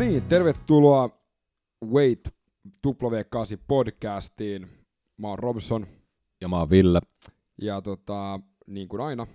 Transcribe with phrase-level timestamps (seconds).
[0.00, 1.08] niin, tervetuloa
[1.84, 2.28] Wait
[2.86, 4.68] W8 podcastiin.
[5.16, 5.86] Mä oon Robson
[6.40, 7.00] Ja mä oon Ville.
[7.62, 9.26] ja tota, niin kuin aina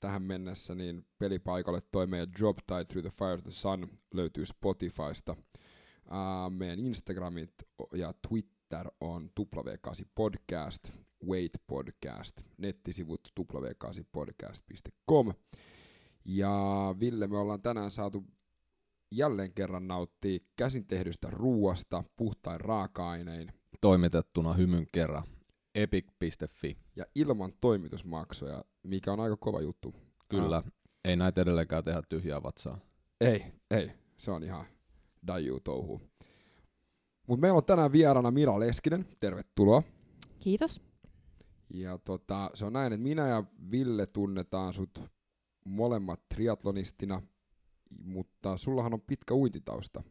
[0.00, 4.46] tähän mennessä, niin pelipaikalle toi meidän Job Tai Through the Fire of the Sun löytyy
[4.46, 5.32] Spotifysta.
[5.32, 7.52] Uh, meidän Instagramit
[7.92, 10.90] ja Twitter on W8 Podcast,
[11.28, 15.32] Wait Podcast, nettisivut w8podcast.com.
[16.24, 18.24] Ja Ville, me ollaan tänään saatu
[19.16, 25.22] jälleen kerran nauttia käsin tehdystä ruuasta puhtain raaka-ainein Toimitettuna hymyn kerran.
[25.74, 26.76] Epic.fi.
[26.96, 29.94] ja ilman toimitusmaksoja, mikä on aika kova juttu.
[30.28, 30.56] Kyllä.
[30.56, 30.64] Ah.
[31.08, 32.78] Ei näitä edelleenkään tehdä tyhjää vatsaa.
[33.20, 34.66] Ei, ei, se on ihan
[35.26, 36.00] daju touhu.
[37.26, 39.82] Mutta meillä on tänään vieraana Mira Leskinen, tervetuloa.
[40.38, 40.82] Kiitos.
[41.74, 45.00] Ja tota, se on näin, että minä ja Ville tunnetaan sut
[45.64, 47.22] molemmat triatlonistina,
[48.02, 50.02] mutta sullahan on pitkä uintitausta,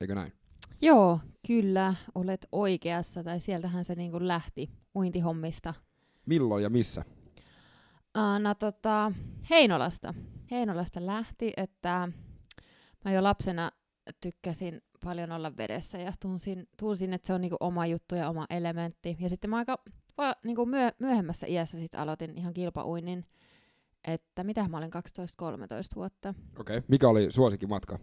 [0.00, 0.32] eikö näin?
[0.80, 5.74] Joo, kyllä, olet oikeassa, tai sieltähän se niin kuin lähti uintihommista.
[6.26, 7.04] Milloin ja missä?
[8.18, 9.12] Uh, no tota,
[9.50, 10.14] Heinolasta.
[10.50, 12.08] Heinolasta lähti, että
[13.04, 13.70] mä jo lapsena
[14.20, 18.46] tykkäsin paljon olla vedessä ja tunsin, tunsin että se on niinku oma juttu ja oma
[18.50, 19.16] elementti.
[19.20, 19.78] Ja sitten mä aika
[20.18, 23.24] va, niinku myö, myöhemmässä iässä sit aloitin ihan kilpauinnin,
[24.06, 24.98] että mitä mä olin 12-13
[25.96, 26.34] vuotta.
[26.58, 26.76] Okei.
[26.76, 26.86] Okay.
[26.88, 27.98] Mikä oli suosikkimatka?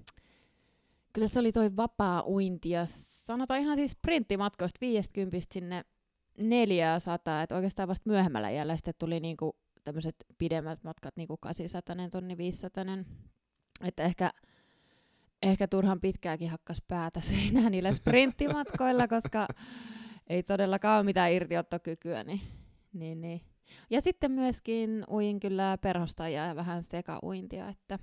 [1.13, 5.85] Kyllä se oli toi vapaa uinti ja sanotaan ihan siis sprinttimatkoista 50 sinne
[6.37, 12.37] 400, että oikeastaan vasta myöhemmällä iällä sitten tuli niinku tämmöiset pidemmät matkat, niinku 800, tonni
[12.37, 12.85] 500,
[13.83, 14.31] että ehkä,
[15.41, 19.47] ehkä turhan pitkääkin hakkas päätä seinään niillä sprinttimatkoilla, koska
[20.27, 22.41] ei todellakaan ole mitään irtiottokykyä, niin,
[22.93, 23.41] niin, niin.
[23.89, 27.99] Ja sitten myöskin uin kyllä perhostajaa ja vähän sekauintia, että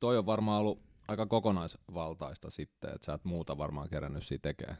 [0.00, 4.78] Toi on varmaan ollut aika kokonaisvaltaista sitten, että sä et muuta varmaan kerännyt siitä tekemään.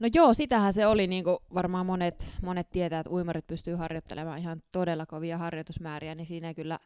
[0.00, 4.38] No joo, sitähän se oli, niin kuin varmaan monet, monet tietää, että uimarit pystyy harjoittelemaan
[4.38, 6.78] ihan todella kovia harjoitusmääriä, niin siinä ei kyllä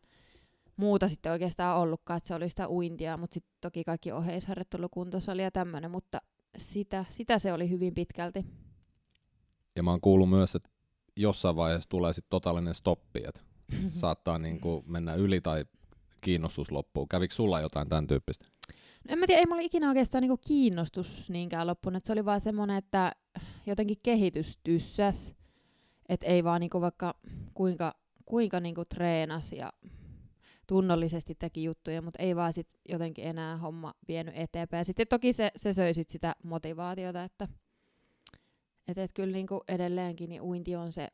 [0.76, 5.42] muuta sitten oikeastaan ollutkaan, että se oli sitä uintia, mutta sitten toki kaikki oheisharjoittelu, kuntosali
[5.42, 6.20] ja tämmöinen, mutta
[6.56, 8.44] sitä, sitä se oli hyvin pitkälti.
[9.76, 10.68] Ja mä oon kuullut myös, että
[11.18, 13.40] jossain vaiheessa tulee sitten totaalinen stoppi, että
[13.88, 15.64] saattaa niinku mennä yli tai
[16.20, 17.06] kiinnostus loppuu.
[17.06, 18.46] Kävikö sulla jotain tämän tyyppistä?
[19.08, 22.04] No en mä tiedä, ei mulla ikinä oikeastaan niinku kiinnostus niinkään loppunut.
[22.04, 23.12] Se oli vaan semmoinen, että
[23.66, 25.34] jotenkin kehitys tyssäs.
[26.08, 27.14] Että ei vaan niinku vaikka
[27.54, 29.72] kuinka, kuinka niinku treenas ja
[30.66, 34.84] tunnollisesti teki juttuja, mutta ei vaan sit jotenkin enää homma vienyt eteenpäin.
[34.84, 37.48] Sitten toki se, se söi sit sitä motivaatiota, että
[38.88, 41.08] et, et kyllä niinku edelleenkin niin uinti on se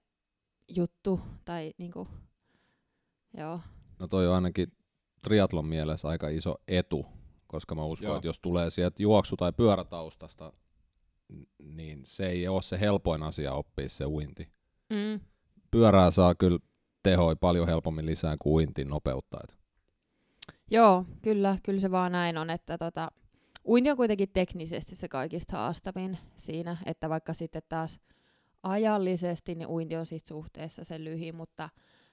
[0.76, 1.20] juttu.
[1.44, 2.08] Tai niinku,
[3.36, 3.60] joo.
[3.98, 4.72] No toi on ainakin
[5.22, 7.06] triatlon mielessä aika iso etu,
[7.46, 10.52] koska mä uskon, että jos tulee sieltä juoksu- tai pyörätaustasta,
[11.58, 14.48] niin se ei ole se helpoin asia oppia se uinti.
[14.90, 15.20] Mm.
[15.70, 16.58] Pyörää saa kyllä
[17.02, 19.38] tehoi paljon helpommin lisää kuin uintin nopeutta.
[19.44, 19.58] Et
[20.70, 23.10] Joo, kyllä, kyllä se vaan näin on, että tota,
[23.66, 28.00] uinti on kuitenkin teknisesti se kaikista haastavin siinä, että vaikka sitten taas
[28.62, 31.68] ajallisesti niin uinti on siis suhteessa se lyhin, mutta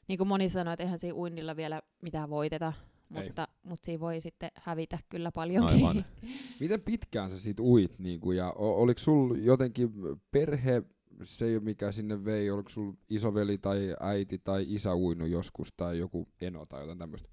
[0.07, 2.73] niin kuin moni sanoi, että eihän siinä uinnilla vielä mitään voiteta,
[3.15, 3.23] Ei.
[3.23, 5.75] mutta, mutta siinä voi sitten hävitä kyllä paljonkin.
[5.75, 6.05] Aivan.
[6.59, 7.99] Miten pitkään sä sit uit?
[7.99, 9.91] Niinku, ja o- oliko sul jotenkin
[10.31, 10.83] perhe,
[11.23, 16.27] se mikä sinne vei, oliko sul isoveli tai äiti tai isä uinut joskus tai joku
[16.41, 17.29] eno tai jotain tämmöistä?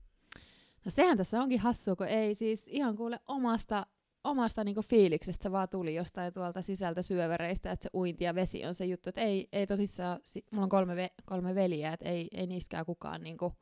[0.84, 3.86] No sehän tässä onkin hassua, kun ei siis ihan kuule omasta,
[4.30, 8.64] omasta niinku fiiliksestä se vaan tuli jostain tuolta sisältä syövereistä, että se uinti ja vesi
[8.64, 9.08] on se juttu.
[9.08, 12.86] Että ei, ei tosissaan, si- mulla on kolme, ve- kolme veljeä, että ei, ei niistäkään
[12.86, 13.52] kukaan niinku,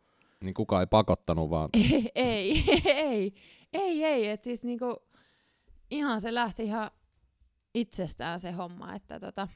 [0.40, 3.34] Niin kukaan ei pakottanut, vaan ei, ei, ei,
[3.72, 4.96] ei, ei, että siis niinku,
[5.90, 6.90] ihan se lähti ihan
[7.74, 9.48] itsestään se homma, että tota,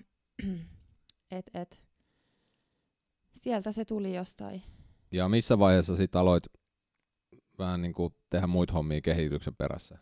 [1.31, 1.83] et, et,
[3.35, 4.63] sieltä se tuli jostain.
[5.13, 6.45] Ja missä vaiheessa sit aloit
[7.59, 9.99] vähän niin kuin tehdä muita hommia kehityksen perässä?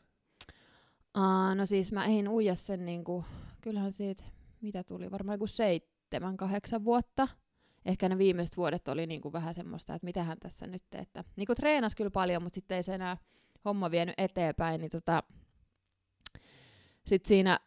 [1.15, 3.25] Aa, no siis mä ehdin uija sen niinku,
[3.61, 4.25] kyllähän siitä,
[4.61, 7.29] mitä tuli, varmaan joku seitsemän, kahdeksan vuotta.
[7.85, 11.95] Ehkä ne viimeiset vuodet oli niinku vähän semmoista, että mitähän tässä nyt, että niinku treenas
[11.95, 13.17] kyllä paljon, mutta sitten ei se enää
[13.65, 15.23] homma vienyt eteenpäin, niin tota,
[17.07, 17.61] sitten siinä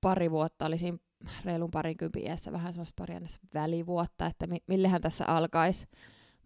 [0.00, 0.98] pari vuotta oli siinä
[1.44, 3.14] reilun parinkympin iässä vähän semmoista pari
[3.54, 5.86] välivuotta, että mi- millehän tässä alkaisi.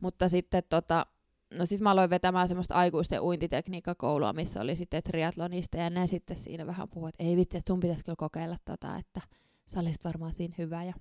[0.00, 1.06] Mutta sitten tota,
[1.54, 6.37] no sit mä aloin vetämään semmoista aikuisten uintitekniikkakoulua, missä oli sitten triatlonista ja ne sitten
[6.37, 9.20] siinä vähän puhuivat, että ei vitsi, että sun pitäisi kyllä kokeilla tota, että
[9.66, 10.84] sä olisit varmaan siinä hyvä.
[10.84, 10.93] Ja...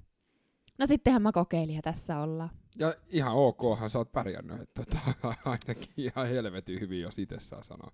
[0.77, 2.49] No sittenhän mä kokeilin ja tässä ollaan.
[2.79, 4.99] Ja ihan okhan sä oot pärjännyt, että tota,
[5.45, 7.91] ainakin ihan helvetin hyvin, jos itse saa sanoa.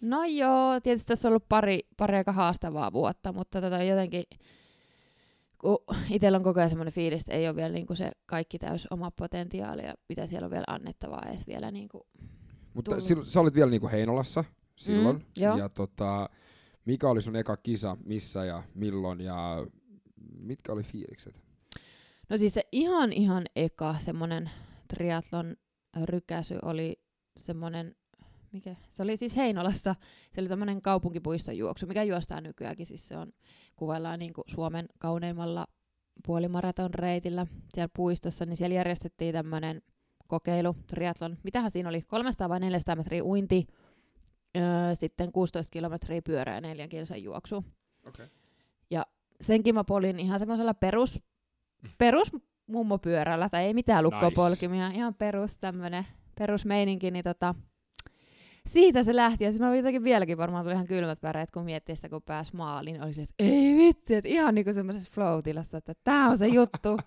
[0.00, 4.24] No joo, tietysti tässä on ollut pari, pari aika haastavaa vuotta, mutta tota jotenkin,
[5.64, 5.78] kun
[6.10, 9.10] itsellä on koko ajan semmoinen fiilis, että ei ole vielä niinku se kaikki täys oma
[9.10, 12.06] potentiaali ja mitä siellä on vielä annettavaa edes vielä niinku
[12.74, 13.04] Mutta tullut.
[13.04, 14.44] silloin, sä olit vielä niinku Heinolassa
[14.76, 15.16] silloin.
[15.16, 15.56] Mm, joo.
[15.56, 16.30] ja tota,
[16.84, 19.66] mikä oli sun eka kisa, missä ja milloin ja
[20.38, 21.40] mitkä oli fiilikset?
[22.28, 24.50] No siis se ihan ihan eka semmoinen
[24.88, 25.56] triatlon
[26.04, 27.02] rykäsy oli
[27.36, 27.94] semmoinen,
[28.54, 29.94] mikä, se oli siis Heinolassa,
[30.34, 33.32] se oli tämmöinen kaupunkipuiston juoksu, mikä juostaa nykyäänkin, siis se on,
[33.76, 35.66] kuvaillaan niin kuin Suomen kauneimmalla
[36.26, 39.82] puolimaraton reitillä siellä puistossa, niin siellä järjestettiin tämmöinen
[40.26, 43.66] kokeilu, triatlon, mitähän siinä oli, 300 vai 400 metriä uinti,
[44.56, 47.64] öö, sitten 16 kilometriä pyörää ja neljän kilsan juoksu.
[48.08, 48.28] Okay.
[49.40, 51.20] senkin mä polin ihan semmoisella perus,
[51.98, 52.30] perus
[52.66, 56.06] mummopyörällä, tai ei mitään lukkopolkimia, ihan perus tämmönen
[56.38, 57.54] perusmeininki, niin tota,
[58.68, 61.96] siitä se lähti, ja siis mä jotenkin vieläkin varmaan tuli ihan kylmät väreet, kun miettii
[61.96, 65.38] sitä, kun pääs maaliin, oli se, että ei vitsi, että ihan niinku semmoisessa flow
[65.78, 66.88] että tää on se juttu.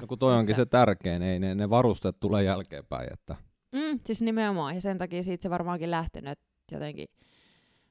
[0.00, 3.36] No kun toi onkin se tärkein, ei ne, ne varusteet tulee jälkeenpäin, että
[3.74, 6.38] Mm, siis nimenomaan, ja sen takia siitä se varmaankin lähtenyt,
[6.72, 7.08] jotenkin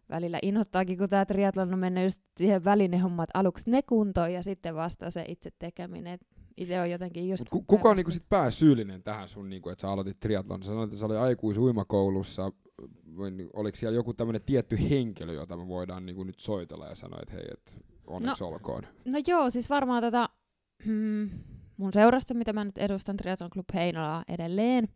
[0.10, 4.44] välillä inhottaakin, kun tämä triathlon on mennyt just siihen välinehommaan, että aluksi ne kuntoon ja
[4.44, 6.20] sitten vasta se itse tekeminen.
[6.58, 7.44] Itse on jotenkin just...
[7.54, 10.64] Mut kuka on niinku sit pääsyyllinen tähän sun, niinku, että sä aloitit triatlon?
[10.64, 12.52] Sä sanoit, että sä oli aikuisuimakoulussa.
[13.18, 16.96] Vai niin- Oliko siellä joku tämmöinen tietty henkilö, jota me voidaan niinku nyt soitella ja
[16.96, 17.78] sanoa, että hei, et
[18.08, 18.50] onneksi no.
[18.50, 18.84] olkoon.
[19.06, 20.30] No joo, siis varmaan tota,
[20.86, 21.30] hmm,
[21.78, 24.88] mun seurasta, mitä mä nyt edustan Triathlon Club Heinolaa edelleen,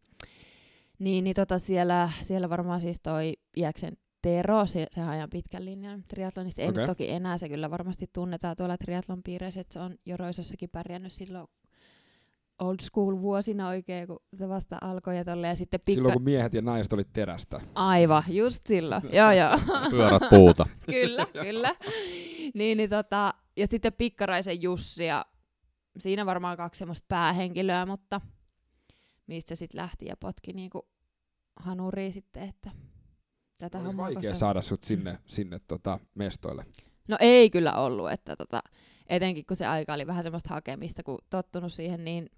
[0.99, 6.03] niin, niin tota siellä, siellä varmaan siis toi Iäksen Tero, se, sehän ajan pitkän linjan
[6.07, 6.81] triathlonista, ei Okei.
[6.81, 11.13] nyt toki enää, se kyllä varmasti tunnetaan tuolla triathlon piireissä, että se on Joroisossakin pärjännyt
[11.13, 11.47] silloin
[12.59, 15.97] old school vuosina oikein, kun se vasta alkoi ja tolleen, ja sitten pikka...
[15.97, 17.61] Silloin kun miehet ja naiset oli terästä.
[17.75, 19.59] Aivan, just silloin, joo joo.
[19.91, 20.65] pyörät puuta.
[20.91, 21.75] kyllä, kyllä.
[22.53, 25.25] Niin, niin tota, ja sitten Pikkaraisen Jussi ja
[25.99, 28.21] siinä varmaan kaksi semmoista päähenkilöä, mutta
[29.27, 30.87] mistä sitten lähti ja potki niinku
[31.55, 32.71] hanuriin sitten, että
[33.57, 36.65] tätä hommaa vaikea kohta- saada sut sinne, sinne tota mestoille.
[37.07, 38.63] No ei kyllä ollut, että tota,
[39.07, 42.29] etenkin kun se aika oli vähän semmoista hakemista, kun tottunut siihen niin,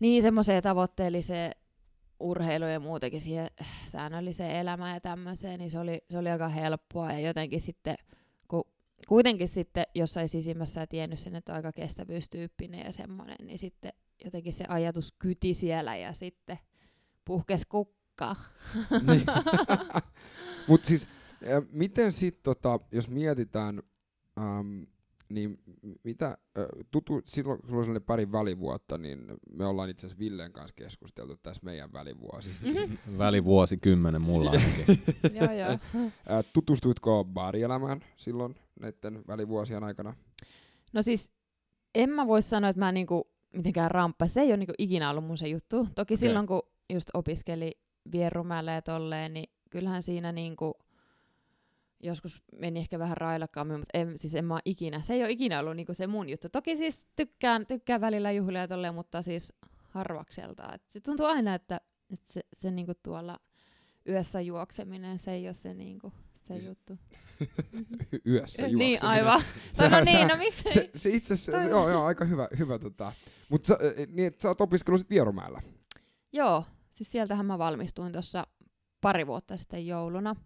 [0.00, 1.52] niin semmoiseen tavoitteelliseen
[2.20, 3.48] urheiluun ja muutenkin siihen
[3.86, 7.96] säännölliseen elämään ja tämmöiseen, niin se oli, se oli aika helppoa ja jotenkin sitten,
[8.48, 8.64] kun
[9.08, 13.92] kuitenkin sitten jossain sisimmässä tiennyt sen, että on aika kestävyystyyppinen ja semmoinen, niin sitten
[14.24, 16.58] jotenkin se ajatus kyti siellä ja sitten
[17.24, 18.36] puhkes kukkaa.
[19.06, 19.26] Niin.
[20.68, 21.08] Mut siis,
[21.72, 23.82] miten sit, tota, jos mietitään,
[24.38, 24.82] ähm,
[25.28, 25.58] niin
[26.04, 26.38] mitä,
[26.90, 30.74] tutu, silloin kun sulla on sellainen pari välivuotta, niin me ollaan itse asiassa Villen kanssa
[30.76, 32.66] keskusteltu tässä meidän välivuosista.
[33.06, 33.18] Mhm.
[33.18, 34.86] Välivuosi kymmenen mulla ainakin.
[35.40, 35.78] joo, joo.
[36.52, 40.14] Tutustuitko baarielämään silloin näiden välivuosien aikana?
[40.92, 41.30] No siis
[41.94, 44.26] en mä voi sanoa, että mä niinku mitenkään ramppa.
[44.26, 45.88] Se ei ole niinku ikinä ollut mun se juttu.
[45.94, 46.16] Toki okay.
[46.16, 46.62] silloin, kun
[46.92, 47.72] just opiskeli
[48.12, 50.74] Vierumäellä ja tolleen, niin kyllähän siinä niinku
[52.06, 55.60] joskus meni ehkä vähän railakkaammin, mutta en, siis en mä ikinä, se ei ole ikinä
[55.60, 56.48] ollut niinku se mun juttu.
[56.48, 59.52] Toki siis tykkään, tykkään välillä juhlia ja tolleen, mutta siis
[59.90, 60.72] harvakselta.
[60.74, 61.80] Et se tuntuu aina, että,
[62.12, 63.38] että se, se niinku tuolla
[64.08, 66.98] yössä juokseminen, se ei ole se, niinku, se Siis- juttu.
[68.26, 69.04] Yössä niin, juokseminen.
[69.04, 69.42] aivan.
[69.72, 70.72] Sehän- no niin, no miksei?
[70.72, 73.12] Se, se itse asiassa, joo, joo, aika hyvä, hyvä tota.
[73.48, 75.62] Mutta sä, eh, niin, sä oot opiskellut sit Vierumäellä.
[76.32, 78.46] Joo, siis sieltähän mä valmistuin tuossa
[79.00, 80.36] pari vuotta sitten jouluna.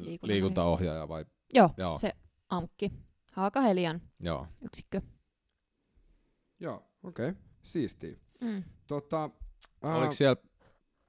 [0.00, 1.24] Liikunnan Liikuntaohjaaja vai?
[1.54, 1.98] Joo, Joo.
[1.98, 2.12] se
[2.48, 2.92] AMKki,
[3.32, 4.46] Haakahelian Joo.
[4.64, 5.00] yksikkö.
[6.60, 7.28] Joo, okei.
[7.28, 7.42] Okay.
[7.62, 8.16] Siistiä.
[8.40, 8.62] Mm.
[8.86, 9.30] Tota,
[9.82, 10.36] ää, Oliko siellä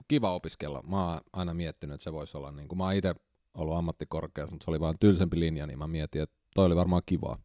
[0.07, 0.81] kiva opiskella?
[0.81, 3.15] Mä oon aina miettinyt, että se voisi olla, niin kuin mä oon itse
[3.53, 7.01] ollut ammattikorkeassa, mutta se oli vaan tylsempi linja, niin mä mietin, että toi oli varmaan
[7.05, 7.39] kivaa.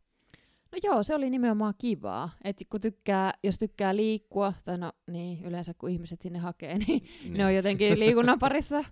[0.72, 2.30] No joo, se oli nimenomaan kivaa.
[2.44, 7.02] Et kun tykkää, jos tykkää liikkua, tai no niin, yleensä kun ihmiset sinne hakee, niin,
[7.22, 7.34] niin.
[7.34, 8.84] ne on jotenkin liikunnan parissa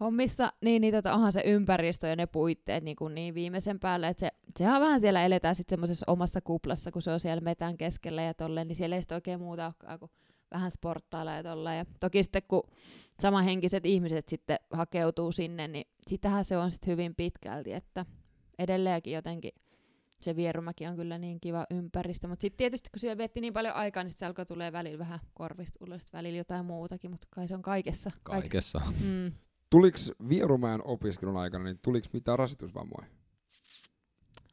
[0.00, 4.08] hommissa, niin, niin tota, onhan se ympäristö ja ne puitteet niin, kuin niin viimeisen päälle,
[4.08, 7.76] että se, sehän vähän siellä eletään sitten semmoisessa omassa kuplassa, kun se on siellä metän
[7.76, 10.10] keskellä ja tolleen, niin siellä ei sitten oikein muuta olekaan kuin
[10.50, 11.78] vähän sporttailla ja tolleen.
[11.78, 12.62] Ja toki sitten kun
[13.20, 18.06] samanhenkiset ihmiset sitten hakeutuu sinne, niin sitähän se on sitten hyvin pitkälti, että
[18.58, 19.52] edelleenkin jotenkin
[20.20, 23.74] se Vierumäki on kyllä niin kiva ympäristö, mutta sitten tietysti kun siellä vietti niin paljon
[23.74, 27.54] aikaa, niin se alkoi tulee välillä vähän korvista ulos, välillä jotain muutakin, mutta kai se
[27.54, 28.10] on kaikessa.
[28.22, 28.80] Kaikessa.
[29.00, 29.32] Mm.
[29.70, 33.06] Tuliks Vierumäen opiskelun aikana, niin tuliks mitään rasitusvammoja?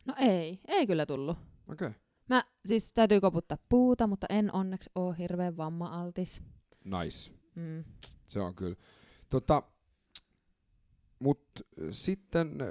[0.05, 1.37] No ei, ei kyllä tullut.
[1.67, 1.87] Okei.
[1.87, 1.99] Okay.
[2.29, 6.43] Mä siis täytyy koputtaa puuta, mutta en onneksi oo hirveän vamma-altis.
[6.83, 7.31] Nice.
[7.55, 7.83] Mm.
[8.27, 8.75] Se on kyllä.
[9.29, 9.63] Tota,
[11.19, 11.41] mut
[11.91, 12.67] sitten, äh,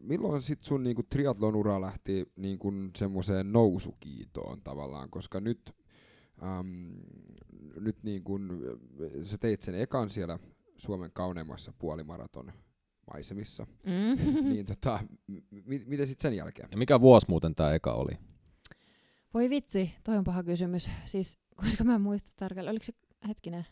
[0.00, 5.74] milloin sit sun niinku triathlon ura lähti niinku semmoiseen nousukiitoon tavallaan, koska nyt,
[6.42, 6.92] äm,
[7.80, 8.38] nyt niinku,
[9.22, 10.38] sä teit sen ekan siellä
[10.76, 12.52] Suomen kauneimmassa puolimaraton
[13.12, 14.16] maisemissa, Mm.
[14.50, 15.34] niin tota, m-
[15.86, 16.68] mitä sitten sen jälkeen?
[16.70, 18.12] Ja mikä vuosi muuten tämä eka oli?
[19.34, 20.90] Voi vitsi, toi on paha kysymys.
[21.04, 22.92] Siis, koska mä en muista tarkalleen, oliko se,
[23.28, 23.66] hetkinen,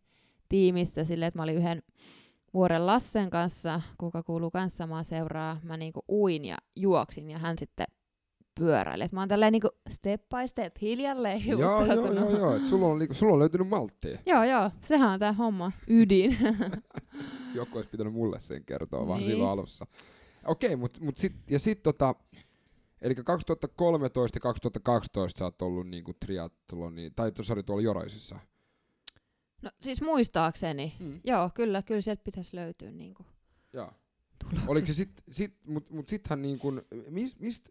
[0.49, 1.83] tiimissä silleen, että mä olin yhden
[2.55, 5.61] vuoren Lassen kanssa, kuka kuuluu kanssa samaa seuraa.
[5.63, 7.87] Mä niinku uin ja juoksin ja hän sitten
[8.61, 9.05] pyöräili.
[9.05, 12.57] Et mä oon tälleen niinku step by step hiljalleen joo, joo, joo, joo.
[12.57, 14.19] Et sulla, on, niinku- sulla on löytynyt malttia.
[14.27, 16.39] joo, joo, sehän on tää homma, ydin.
[17.55, 19.31] Joku olisi pitänyt mulle sen kertoa vaan Niin.
[19.31, 19.87] silloin alussa.
[20.47, 22.15] Okei, mut, mut sit, ja sit tota,
[23.03, 28.39] eli 2013 ja 2012 sä oot ollut niinku triathloni, tai oli tuolla Joroisissa.
[29.63, 31.21] no siis muistaakseni, Mm.
[31.25, 33.27] Joo, kyllä, kyllä sieltä pitäisi löytyä niinku
[33.73, 33.91] Joo.
[34.39, 34.71] tuloksia.
[34.71, 37.69] Oliko se sit, sit mut, mut sittenhän niin kuin, mis, mist,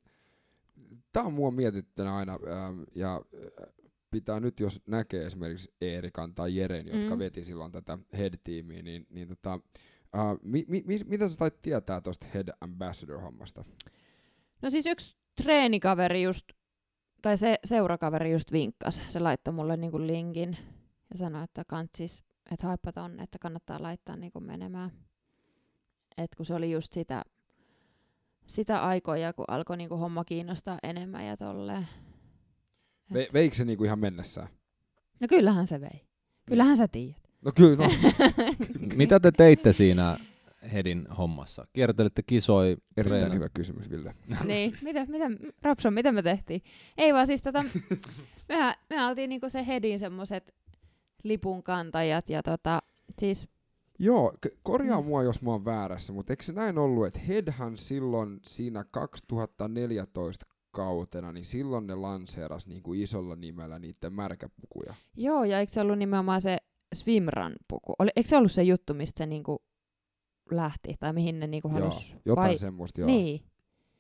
[1.12, 3.74] tää on mua mietittynä aina, ähm, ja äh,
[4.12, 7.20] pitää nyt, jos näkee esimerkiksi Eerikan tai Jeren, jotka Mm.
[7.20, 9.54] veti silloin tätä head-tiimiä, niin, niin tota,
[10.16, 13.64] äh, mi, mi, mi, mitä sä tait tietää tuosta head ambassador-hommasta?
[14.62, 16.46] No siis yksi treenikaveri just,
[17.22, 19.02] tai se seurakaveri just vinkkas.
[19.08, 20.58] Se laittoi mulle niinku linkin
[21.12, 24.92] ja sanoi, että kantsis, että haippa tonne, että kannattaa laittaa niinku menemään.
[26.18, 27.24] Et kun se oli just sitä,
[28.50, 31.88] sitä aikoja, kun alkoi niinku homma kiinnostaa enemmän ja tolleen.
[33.14, 34.48] Ve, veikö se niinku ihan mennessään?
[35.22, 36.06] No kyllähän se vei.
[36.46, 37.18] Kyllähän sä tiedät.
[37.46, 37.92] No kyllä, no,
[38.96, 40.18] Mitä te teitte siinä
[40.74, 41.68] Hedin hommassa?
[41.74, 44.16] Kiertelitte kisoi, erittäin hyvä kysymys, Ville.
[44.46, 45.26] niin, mitä, mitä,
[45.62, 46.62] Rapson, mitä me tehtiin?
[46.98, 47.66] Ei vaan siis tota,
[48.50, 50.56] mehän, me oltiin niinku se Hedin semmoset
[51.24, 52.82] lipunkantajat ja tota,
[53.20, 53.48] siis
[54.00, 55.08] Joo, k- korjaa Mm.
[55.08, 60.46] mua, jos mä oon väärässä, mutta eikö se näin ollut, että Headhan silloin siinä 2014
[60.72, 64.94] kautena, niin silloin ne lanseeras niinku isolla nimellä niiden märkäpukuja.
[65.18, 66.58] Joo, ja eikö se ollut nimenomaan se
[66.96, 67.94] Swimrun-puku?
[68.00, 69.62] Oli, eikö se ollut se juttu, mistä se niinku
[70.52, 72.16] lähti, tai mihin ne niinku Joo, halus?
[72.26, 73.08] jotain vai- semmoista, joo.
[73.10, 73.42] Niin,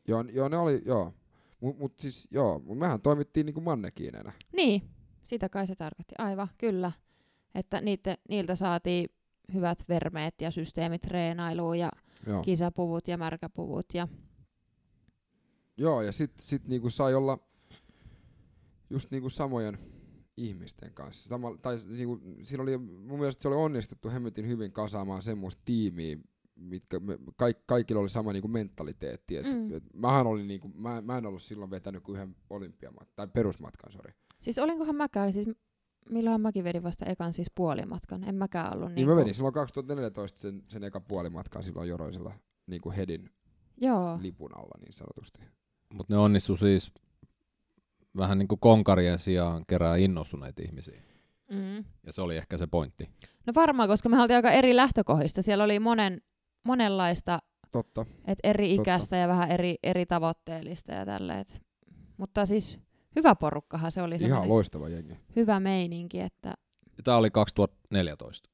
[0.07, 1.13] Joo, joo, ne oli, joo.
[1.61, 4.31] Mut, mut siis, joo, mut mehän toimittiin niinku mannekiineina.
[4.55, 4.81] niin,
[5.23, 6.15] sitä kai se tarkoitti.
[6.17, 6.91] Aivan, kyllä.
[7.55, 9.09] Että niitä, niiltä saatiin
[9.53, 11.91] hyvät vermeet ja systeemit treenailuun ja
[12.27, 13.85] Joo, kisapuvut ja märkäpuvut.
[13.93, 14.07] Ja,
[15.77, 17.39] joo ja sit, sit niinku sai olla
[18.89, 19.77] just niinku samojen
[20.37, 21.29] ihmisten kanssa.
[21.29, 26.17] Sama, tai niinku, siinä oli, mun mielestä se oli onnistuttu hemmetin hyvin kasaamaan semmoista tiimiä,
[26.55, 29.37] mitkä me, kaik, kaikilla oli sama niinku mentaliteetti.
[29.37, 29.75] Et, mm.
[29.77, 33.91] et mähän olin niinku, mä, mä en ollut silloin vetänyt kuin yhden olympiamatkan, tai perusmatkan,
[33.91, 34.13] sori.
[34.41, 35.47] siis olinkohan mäkään, siis
[36.09, 38.23] milloin mäkin vedin vasta ekan siis puolimatkan.
[38.23, 41.89] En mäkään ollut Niin, niin niin mä vedin silloin 2014 sen, sen eka puolimatkan silloin
[41.89, 42.33] Joroisella
[42.67, 43.29] niinku Hedin
[43.77, 45.39] Joo, lipun alla niin sanotusti.
[45.93, 46.91] Mutta ne onnistu siis
[48.17, 51.01] vähän niin kuin konkarien sijaan kerää innostuneita ihmisiä.
[51.51, 51.75] mm.
[52.05, 53.09] Ja se oli ehkä se pointti.
[53.47, 55.41] No varmaan, koska me oltiin aika eri lähtökohdista.
[55.41, 56.21] Siellä oli monen,
[56.65, 57.39] monenlaista,
[57.71, 58.05] Totta.
[58.25, 58.81] et eri Totta.
[58.81, 61.39] ikäistä ja vähän eri, eri tavoitteellista ja tälleen.
[61.39, 61.61] et-
[62.17, 62.79] Mutta siis
[63.19, 65.13] hyvä porukkahan se oli Ihan loistava jengi.
[65.35, 66.53] hyvä meininki, että
[67.03, 68.49] Tämä oli 2014.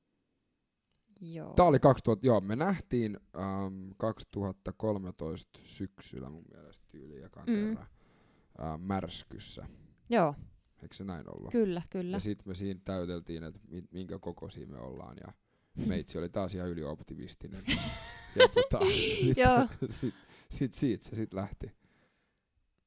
[1.21, 1.53] joo.
[1.53, 7.53] Tää oli 2000, joo, me nähtiin ähm, 2013 syksyllä mun mielestä tyyli ekan Mm.
[7.55, 7.87] kerran
[8.81, 9.67] märskyssä.
[10.09, 10.35] Joo,
[10.81, 11.51] Eikö se näin ollut?
[11.51, 12.15] kyllä, kyllä.
[12.15, 15.33] Ja sitten me siinä täyteltiin, että mi- minkä kokoisia me ollaan ja
[15.85, 17.63] meitsi oli taas ihan ylioptimistinen.
[18.39, 18.85] ja tota,
[19.21, 19.67] sit, Joo.
[19.89, 20.13] sit,
[20.49, 21.71] sit, siitä se sit lähti.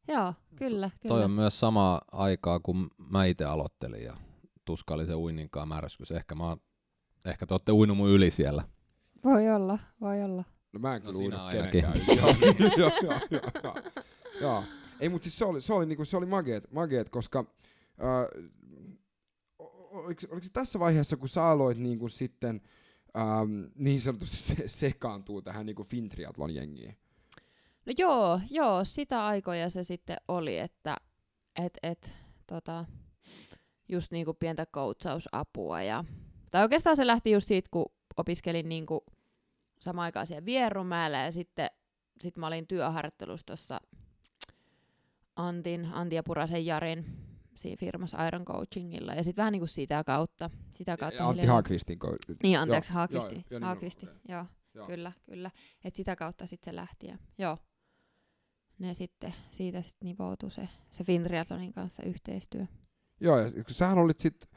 [0.09, 1.15] Joo, kyllä, kyllä.
[1.15, 4.17] Toi on myös sama aikaa, kun mä itse aloittelin ja
[4.65, 6.11] tuskaili se uinninkaan märskys.
[6.12, 6.61] Ehkä, mä, oon-
[7.25, 8.62] ehkä te ootte uinut mun yli siellä.
[9.25, 10.45] Voi olla, voi olla.
[10.73, 11.81] No mä en No kyllä sinä uida ainakin.
[11.83, 12.17] kenenkään.
[12.17, 12.35] joo,
[12.79, 13.21] joo, joo,
[13.62, 13.75] joo,
[14.41, 14.65] joo.
[15.00, 17.38] Ei, mutta siis se oli, se oli, niinku, se oli mageet, mageet koska
[18.03, 18.49] äh,
[19.91, 22.61] oliko, oliko se tässä vaiheessa, kun sä aloit niinku sitten
[23.17, 26.97] ähm, niin sanotusti se, sekaantuu tähän niinku Fintriatlon jengiin?
[27.88, 30.97] No joo, joo, sitä aikoja se sitten oli, että
[31.57, 32.14] et, et,
[32.47, 32.85] tota,
[33.88, 35.83] just niinku pientä coachausapua.
[35.83, 36.04] Ja,
[36.50, 39.04] tai oikeastaan se lähti just siitä, kun opiskelin niinku
[39.80, 41.71] samaan aikaan siellä Vierumäellä ja sitten
[42.21, 43.80] sit mä olin työharjoittelussa tuossa
[45.37, 47.04] Antin, Antti ja Purasen Jarin
[47.54, 49.12] siinä firmassa Iron Coachingilla.
[49.14, 50.50] Ja sitten vähän niinku sitä kautta.
[50.71, 53.35] Sitä kautta Antti Haakvistin ko- Niin, anteeksi, Joo, Haakisti.
[53.35, 53.80] joo, joo, nimenomaan,
[54.28, 54.47] joo.
[54.75, 54.87] Joo.
[54.87, 55.50] Kyllä, kyllä.
[55.85, 57.07] Et sitä kautta sitten se lähti.
[57.07, 57.59] Ja, joo.
[58.79, 62.67] Ne sitten, siitä sitten nivoutui se, se Fintriathlonin kanssa yhteistyö.
[63.21, 64.49] Joo, ja sähän olit sit,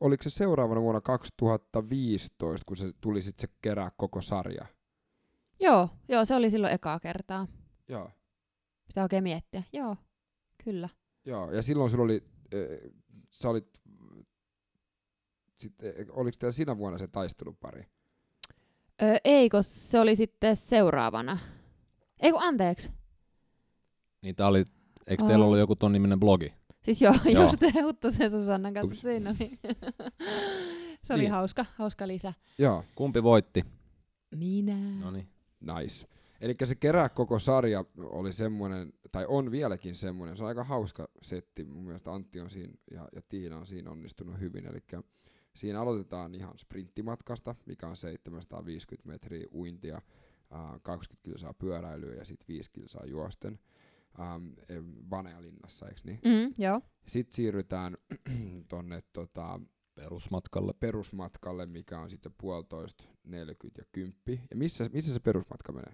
[0.00, 4.66] oliko se seuraavana vuonna 2015, kun se tuli sit se kerää koko sarja?
[5.60, 7.46] Joo, joo, se oli silloin ekaa kertaa.
[7.88, 8.10] Joo.
[8.86, 9.62] Pitää oikein miettiä.
[9.72, 9.96] Joo,
[10.64, 10.88] kyllä.
[11.24, 12.92] Joo, ja silloin sulla oli, äh,
[13.30, 13.82] sä olit,
[15.56, 17.86] sit, äh, oliko teillä siinä vuonna se taistelupari?
[19.02, 21.38] Öö, ei, kun se oli sitten seuraavana.
[22.20, 22.90] Ei kun anteeksi.
[24.26, 24.64] Niin tää oli,
[25.06, 26.52] eikö teillä ollut joku ton niminen blogi?
[26.82, 27.42] Siis joo, Joo.
[27.42, 29.00] just se Huttu se Susannan kanssa Ups.
[29.00, 29.36] siinä.
[29.38, 29.58] Niin.
[31.04, 31.30] se oli Niin.
[31.30, 32.32] hauska, hauska lisä.
[32.58, 33.64] Joo, Kumpi voitti?
[34.36, 34.76] Minä.
[35.00, 35.28] No niin.
[35.60, 36.06] nice.
[36.40, 41.08] Eli se kerää koko sarja oli semmoinen, tai on vieläkin semmoinen, se on aika hauska
[41.22, 41.64] setti.
[41.64, 44.66] Mun mielestä Antti on siinä ja, ja Tiina on siinä onnistunut hyvin.
[44.66, 44.82] Eli
[45.54, 52.48] siinä aloitetaan ihan sprinttimatkasta, mikä on 750 metriä uintia, äh, 20 kilsaa pyöräilyä ja sitten
[52.48, 53.58] 5 kilsaa juosten.
[54.20, 54.48] Ähm,
[55.10, 56.20] Vanealinnassa, eikö niin?
[56.24, 56.80] Mm, joo.
[57.06, 57.96] Sitten siirrytään
[58.68, 59.60] tonne tota,
[59.94, 60.72] Perusmatkalle.
[60.80, 64.46] perusmatkalle, mikä on sitten se puolitoista, 40 ja 10.
[64.50, 65.92] Ja missä, missä se perusmatka menee?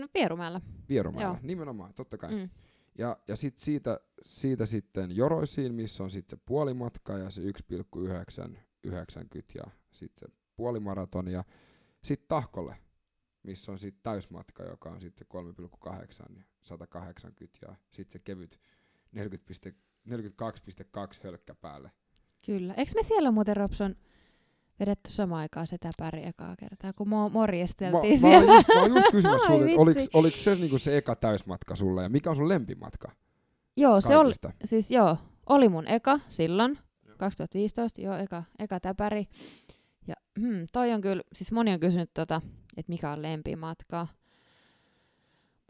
[0.00, 0.60] No, Vierumäellä.
[0.88, 1.38] Vierumäellä, Joo.
[1.42, 2.34] nimenomaan, totta kai.
[2.34, 2.50] Mm.
[2.98, 8.56] Ja, ja sitten siitä, siitä sitten Joroisiin, missä on sitten se puolimatka ja se 1,9
[8.84, 11.44] 90 ja sitten se puolimaraton ja
[12.04, 12.76] sitten Tahkolle,
[13.42, 15.38] missä on sitten täysmatka, joka on sitten se
[16.28, 18.60] 3,8 ja 180 ja sitten se kevyt
[19.12, 19.70] 40,
[20.08, 21.90] 42,2 hölkkä päälle.
[22.46, 22.74] Kyllä.
[22.76, 23.96] Eikö me siellä muuten Robson
[24.80, 28.46] vedetty samaan aikaan se täpäri ekaa kertaa, kun mo- morjesteltiin mä, siellä?
[28.46, 31.16] Mä oon just, mä oon just kysymässä Ai sulta, että oliks se niinku se eka
[31.16, 33.12] täysmatka sulle ja mikä on sun lempimatka
[33.76, 34.66] joo, se oli, kaikista?
[34.66, 36.78] siis joo, oli mun eka silloin,
[37.16, 39.28] 2015, joo, eka, eka täpäri.
[40.06, 42.40] Ja hmm, toi on kyllä, siis moni on kysynyt tota,
[42.76, 44.06] että mikä on lempimatka.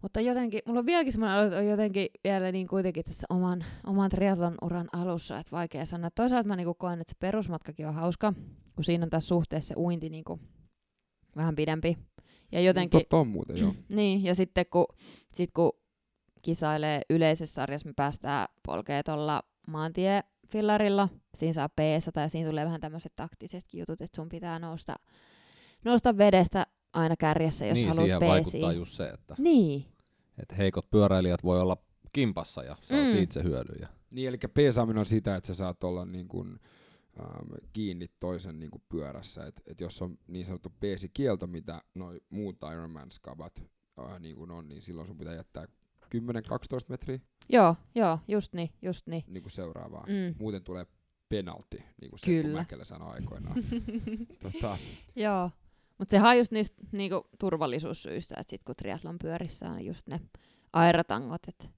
[0.02, 4.10] Mutta jotenkin, mulla on vieläkin semmoinen että on jotenkin vielä niin kuitenkin tässä oman, oman
[4.10, 6.10] triathlon uran alussa, että vaikea sanoa.
[6.10, 8.32] Toisaalta mä niinku koen, että se perusmatkakin on hauska,
[8.74, 10.40] kun siinä on tässä suhteessa se uinti niinku
[11.36, 11.98] vähän pidempi.
[12.52, 13.74] Ja jotenkin, Totta on muuten, joo.
[13.88, 14.86] niin, ja sitten kun,
[15.34, 15.72] sit kun
[16.42, 21.08] kisailee yleisessä sarjassa, me päästään polkee tuolla maantiefillarilla.
[21.34, 24.96] Siinä saa peesata ja siinä tulee vähän tämmöiset taktisetkin jutut, että sun pitää nousta,
[25.84, 28.36] nousta vedestä aina kärjessä, jos niin, haluat siihen peesiä.
[28.36, 29.84] vaikuttaa just se, että, Niin,
[30.38, 31.76] että heikot pyöräilijät voi olla
[32.12, 33.06] kimpassa ja saa Mm.
[33.10, 33.80] siitä se hyödyn.
[33.80, 36.58] Ja Niin, eli peesaaminen on sitä, että sä saat olla niin kuin,
[37.20, 39.46] ähm, kiinni toisen niin kuin pyörässä.
[39.46, 43.62] Et, et jos on niin sanottu peesikielto, mitä noi muut Ironman-skabat
[44.00, 45.66] äh, niin kuin on, niin silloin sun pitää jättää
[46.16, 46.18] 10-12
[46.88, 49.24] metriä joo, joo, just niin, just niin.
[49.26, 50.06] niin kuin seuraavaa.
[50.08, 50.34] Mm.
[50.38, 50.86] Muuten tulee
[51.28, 52.58] penalti, niin kuin Kyllä.
[52.58, 53.56] Mäkelä sanoi aikoinaan.
[54.42, 54.78] tota,
[55.16, 55.50] Joo,
[56.00, 60.20] mutta sehän on just niistä niinku, turvallisuussyistä, että sit kun triathlon pyörissä on just ne
[60.72, 61.70] airatangot, et,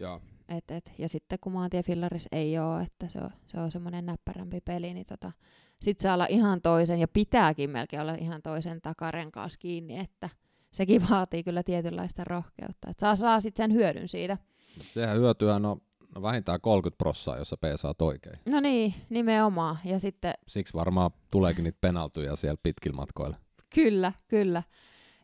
[0.00, 4.06] ja, et, et, ja sitten kun maantiefillaris ei ole, että se on, se on semmoinen
[4.06, 5.32] näppärämpi peli, niin tota,
[5.80, 10.28] sit saa olla ihan toisen, ja pitääkin melkein olla ihan toisen takaren kanssa kiinni, että
[10.72, 14.38] sekin vaatii kyllä tietynlaista rohkeutta, että saa, saa sitten sen hyödyn siitä.
[14.78, 15.78] sehän hyötyä no,
[16.14, 18.38] no vähintään 30 prossaa, jos sä peesaat oikein.
[18.52, 23.36] No niin, nimenomaan, ja sitten Siksi varmaan tuleekin niitä penaltuja siellä pitkillä matkoilla.
[23.74, 24.62] Kyllä, kyllä.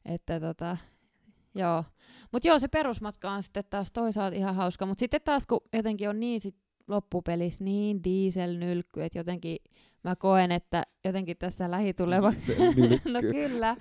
[0.05, 0.77] Että tota,
[1.55, 1.85] joo.
[2.33, 4.87] Mut joo, se perusmatka on sitten taas toisaalta ihan hauska.
[4.87, 6.57] Mutta sitten taas kun jotenkin on niin sit
[6.89, 9.57] loppupelissä niin dieselnylkky, että jotenkin
[10.05, 13.11] mä koen, että jotenkin tässä lähitulevassa, Dieselnylkky.
[13.13, 13.77] no kyllä,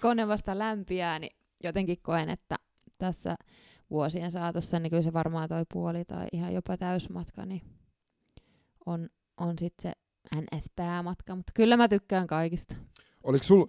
[0.00, 2.56] kone vasta lämpiää, niin jotenkin koen, että
[2.98, 3.36] tässä
[3.90, 7.62] vuosien saatossa, niin kyllä se varmaan toi puoli tai ihan jopa täysmatka, niin
[8.86, 9.92] on, on sitten se
[10.40, 12.74] NS-päämatka, mutta kyllä mä tykkään kaikista.
[13.22, 13.68] Oliko sul, äh,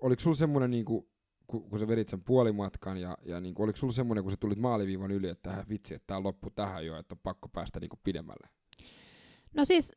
[0.00, 1.08] oliko sul semmoinen, niinku,
[1.46, 4.58] kun, kun sä vedit sen puolimatkan, ja, ja niinku, oliko sulla semmoinen, kun sä tulit
[4.58, 8.00] maaliviivan yli, että tähän vitsi, että tää loppu tähän jo, että on pakko päästä niinku
[8.04, 8.48] pidemmälle?
[9.54, 9.92] No siis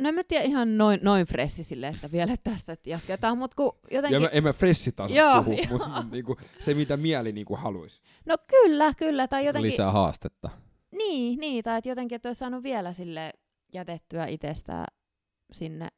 [0.00, 3.54] no en mä tiedä ihan noin, noin fressi silleen, että vielä tästä että jatketaan, mutta
[3.56, 4.22] kun Ja jotenkin...
[4.22, 5.66] mä, en mä fressitasosta Joo, puhu, joo.
[5.70, 8.02] mutta mut, niinku, se mitä mieli niinku haluaisi.
[8.26, 9.70] No kyllä, kyllä, tai jotenkin...
[9.70, 10.50] Lisää haastetta.
[10.90, 13.32] Niin, niin, tai että jotenkin, että olisi saanut vielä sille
[13.74, 14.86] jätettyä itsestään
[15.52, 15.88] sinne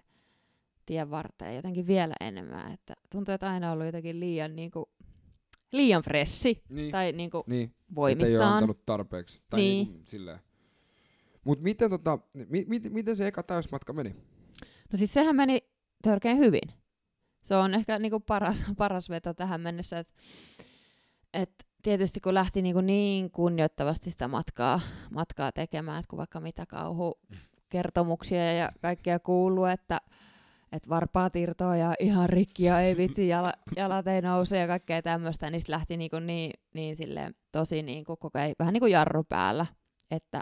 [0.90, 4.90] tien varteen jotenkin vielä enemmän, että tuntuu, että aina on ollut jotenkin liian niinku,
[5.72, 7.62] liian fressi Niin, tai niinku niin.
[7.64, 8.52] Et ei ole voimissaan.
[8.52, 9.42] antanut tarpeeksi.
[9.50, 9.88] Tai Niin.
[9.88, 10.38] niinku, silleen.
[11.44, 14.10] Mut miten, tota, mi, mi, miten se eka täysmatka meni?
[14.92, 15.58] No siis sehän meni
[16.02, 16.72] törkeän hyvin.
[17.42, 20.14] Se on ehkä niinku paras, paras veto tähän mennessä, että
[21.34, 26.66] et tietysti kun lähti niinku niin kunnioittavasti sitä matkaa, matkaa tekemään, että kun vaikka mitä
[26.66, 27.20] kauhu
[27.68, 30.00] kertomuksia ja kaikkea kuuluu, että
[30.72, 35.02] et varpaat irtoaa ja ihan rikki ja ei vitsi, jala, jalat ei nouse ja kaikkea
[35.02, 38.92] tämmöistä, niin sit lähti niinku niin, niin silleen, tosi niinku koko ajan, vähän niin kuin
[38.92, 39.66] jarru päällä,
[40.10, 40.40] että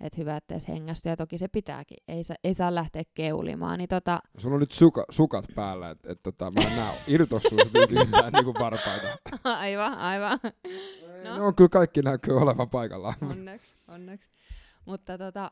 [0.00, 3.78] et hyvä, että edes hengästyy, ja toki se pitääkin, ei, sa, ei saa lähteä keulimaan,
[3.78, 7.42] niin tota, Sulla on nyt suka, sukat päällä, että et, tota, mä en näe irtos
[7.42, 9.18] susta yhtään niinku varpaita.
[9.44, 11.30] aivan, aivan, No.
[11.30, 11.36] No.
[11.36, 13.14] Ne on kyllä kaikki näkyy olevan paikallaan.
[13.30, 14.30] onneksi, onneksi.
[14.84, 15.50] Mutta tota,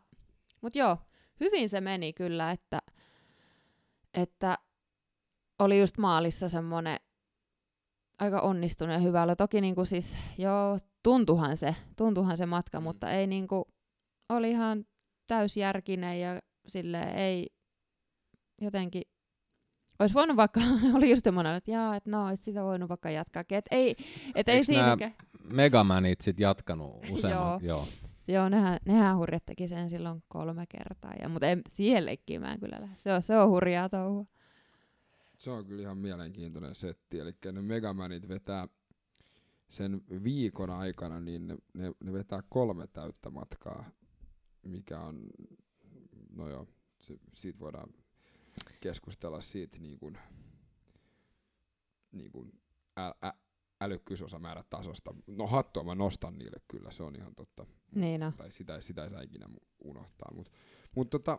[0.61, 0.98] mut joo,
[1.40, 2.79] hyvin se meni kyllä, että,
[4.16, 4.59] että
[5.59, 6.96] oli just maalissa semmonen
[8.18, 9.37] aika onnistunut ja hyvä olo.
[9.37, 12.85] Toki niinku siis, joo, tuntuhan se, tuntuhan se matka, Mm.
[12.85, 13.68] mutta ei niinku,
[14.29, 14.85] oli ihan
[15.26, 17.46] täysjärkinen ja sille ei
[18.61, 19.02] jotenkin,
[19.98, 20.61] olisi voinut vaikka,
[20.96, 23.96] oli just semmoinen, että jaa, että no, et sitä voinut vaikka jatkaa, että ei,
[24.35, 25.14] et ei Eiks siinäkään.
[25.44, 27.61] Megamanit sit jatkanut useamman.
[27.64, 27.76] Joo.
[27.76, 27.87] Joo.
[28.28, 32.52] Joo, nehän, nehän hurjat teki sen silloin kolme kertaa, ja, mutta en, siihen leikkiin mä
[32.52, 32.94] en kyllä lähde.
[32.96, 34.26] Se on, se on hurjaa touhua.
[35.36, 37.18] Se on kyllä ihan mielenkiintoinen setti.
[37.18, 38.68] Eli ne Megamanit vetää
[39.68, 43.90] sen viikon aikana, niin ne, ne, ne vetää kolme täyttä matkaa,
[44.62, 45.26] mikä on,
[46.30, 46.66] no joo,
[47.00, 47.88] se, siitä voidaan
[48.80, 50.18] keskustella siitä niin kuin,
[52.12, 52.60] niin kuin
[52.98, 53.32] ä,
[53.80, 55.14] älykkyysosamäärä tasosta.
[55.26, 57.66] No hattua mä nostan niille kyllä, se on ihan totta.
[57.94, 58.32] Niin no.
[58.36, 59.48] Tai sitä, sitä ei saa ikinä
[59.84, 60.34] unohtaa.
[60.34, 60.50] Mutta
[60.96, 61.38] mut tota,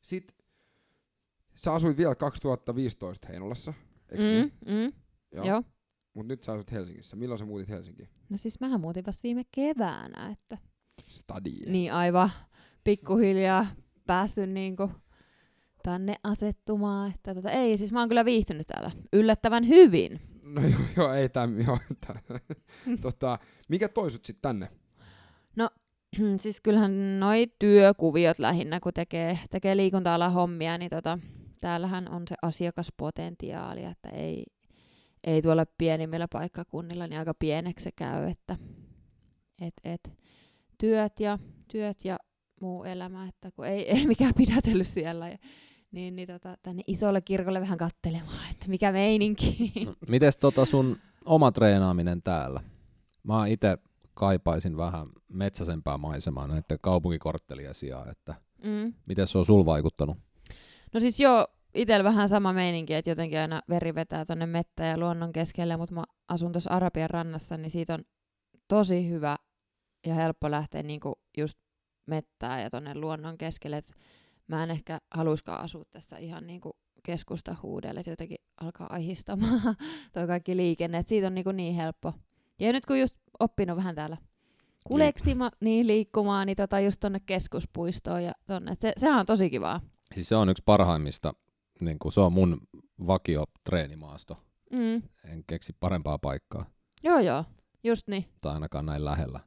[0.00, 0.36] sit
[1.54, 3.74] sä asuit vielä 2015 Heinolassa,
[4.08, 4.52] eikö niin?
[4.66, 4.92] Mm, mm,
[5.32, 5.46] joo.
[5.46, 5.62] joo.
[6.14, 7.16] Mut nyt sä asut Helsingissä.
[7.16, 8.08] Milloin sä muutit Helsinkiin?
[8.28, 10.58] No siis mähän muutin vasta viime keväänä, että
[11.08, 11.70] Stadie.
[11.70, 12.30] niin aivan
[12.84, 13.66] pikkuhiljaa
[14.06, 14.90] päässyt niinku
[15.82, 17.12] tänne asettumaan.
[17.14, 20.20] Että tota, ei, siis mä oon kyllä viihtynyt täällä yllättävän hyvin.
[20.54, 22.14] No joo, joo ei täm, joo, tä,
[23.02, 23.38] tota,
[23.68, 24.68] mikä toi sut sit tänne?
[26.42, 31.18] siis kyllähän noi työkuviot lähinnä, kun tekee, tekee liikunta hommia, niin tota,
[31.60, 34.44] täällähän on se asiakaspotentiaali, että ei,
[35.24, 38.56] ei tuolla pienimmillä paikkakunnilla niin aika pieneksi se käy, että
[39.60, 40.10] et, et,
[40.78, 41.38] työt, ja,
[41.68, 42.18] työt ja
[42.60, 45.38] muu elämä, että kun ei, ei mikään pidätellyt siellä, ja,
[45.94, 49.72] niin, niin tota, tänne isolle kirkolle vähän kattelemaan, että mikä meininki.
[49.86, 52.60] No, mites tota sun oma treenaaminen täällä?
[53.22, 53.78] Mä itse
[54.14, 58.94] kaipaisin vähän metsäsempää maisemaa näiden kaupunkikorttelien sijaan, että mm.
[59.06, 60.16] miten se on sul vaikuttanut?
[60.94, 64.98] No siis joo, itsellä vähän sama meininki, että jotenkin aina veri vetää tonne mettä ja
[64.98, 68.04] luonnon keskelle, mutta mä asun tuossa Arabian rannassa, niin siitä on
[68.68, 69.36] tosi hyvä
[70.06, 71.58] ja helppo lähteä niinku just
[72.06, 73.76] mettää ja tonne luonnon keskelle.
[73.76, 73.90] Et
[74.48, 79.60] mä en ehkä haluiskaan asua tässä ihan niinku keskusta huudelle, että jotenkin alkaa ahistamaan
[80.12, 82.12] toi kaikki liikenne, että siitä on niinku niin helppo.
[82.58, 84.16] Ja nyt kun just oppinut vähän täällä
[84.84, 88.72] kuleksima, niin liikkumaan, niin tota just tonne keskuspuistoon ja tonne.
[88.72, 89.80] Et se, sehän on tosi kivaa.
[90.14, 91.34] Siis se on yksi parhaimmista,
[91.80, 92.60] niin kuin se on mun
[93.06, 94.38] vakio treenimaasto.
[94.70, 95.02] Mm.
[95.32, 96.66] En keksi parempaa paikkaa,
[97.02, 97.44] Joo, joo.
[97.84, 98.24] Just niin.
[98.40, 99.40] tai ainakaan näin lähellä.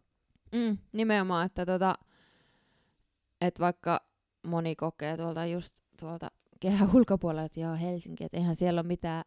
[0.52, 1.96] Mm, nimenomaan, että tota,
[3.42, 4.02] et vaikka
[4.48, 9.24] moni kokee tuolta just tuolta kehän ulkopuolella, että joo Helsinki, että eihän siellä ole mitään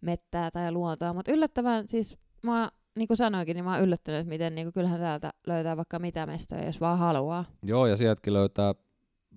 [0.00, 4.28] mettää tai luontoa, mutta yllättävän siis mä niin kuin sanoinkin, niin mä oon yllättynyt, että
[4.28, 7.44] miten niin kuin, kyllähän täältä löytää vaikka mitä mestoja, jos vaan haluaa.
[7.62, 8.74] Joo, ja sieltäkin löytää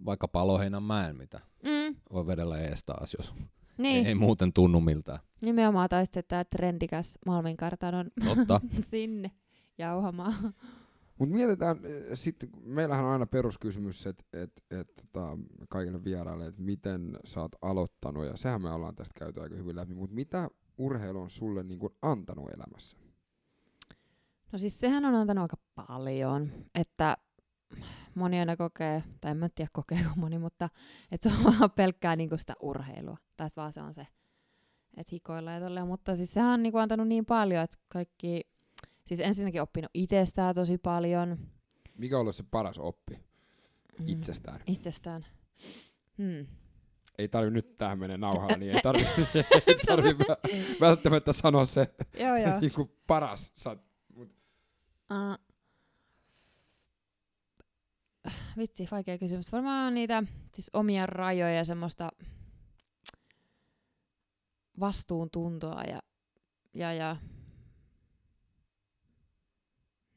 [0.06, 3.34] vaikka Paloheinän mäen, mitä Mm, voi vedellä ees taas, jos
[3.78, 5.19] niin, ei, ei muuten tunnu miltään.
[5.41, 8.62] nimenomaan tai sitten tämä trendikäs Malmin kartanon Totta.
[8.91, 9.32] sinne
[9.78, 10.34] jauhamaan.
[11.19, 15.38] Mut mietitään, eh, sitten meillähän on aina peruskysymys, että et, et, tota,
[15.69, 19.75] kaikille vieraille, että miten sä oot aloittanut, ja sehän me ollaan tästä käyty aika hyvin
[19.75, 22.97] läpi, mutta mitä urheilu on sulle niin kuin antanut elämässä?
[24.51, 27.17] No siis sehän on antanut aika paljon, että
[28.15, 30.69] moni aina kokee, tai en mä tiedä kokeeko moni, mutta
[31.12, 33.17] että se on vaan pelkkää niinku sitä urheilua.
[33.38, 34.08] Tai että vaan se on se,
[34.97, 35.88] että hikoilla ja tolleen.
[35.88, 38.41] Mutta siis sehän on niinku antanut niin paljon, että kaikki,
[39.05, 41.37] siis ensinnäkin oppinut itsestään tosi paljon.
[41.97, 43.19] Mikä on ollut se paras oppi
[43.99, 44.59] Mm, itsestään?
[44.67, 45.25] Itsestään.
[46.17, 46.47] Hmm.
[47.17, 49.01] Ei tarvi nyt tähän menee nauhalla, niin ei tarvi,
[49.67, 52.59] ei tarvi vä- välttämättä sanoa se, Joo, se joo.
[52.59, 53.51] niinku paras.
[53.55, 53.77] Sä,
[55.11, 55.45] Uh,
[58.57, 59.51] vitsi, vaikea kysymys.
[59.51, 60.23] Varmaan niitä
[60.55, 62.09] siis omia rajoja ja semmoista
[64.79, 65.99] vastuuntuntoa ja,
[66.73, 67.15] ja, ja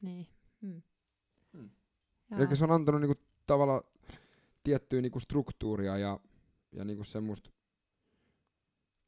[0.01, 0.27] niin.
[0.61, 0.81] Hmm.
[1.53, 1.69] Hmm.
[2.31, 2.39] Jaa.
[2.39, 3.81] Eli se on antanut niinku tavallaan
[4.63, 6.19] tiettyä niinku struktuuria ja,
[6.71, 7.49] ja niinku semmoista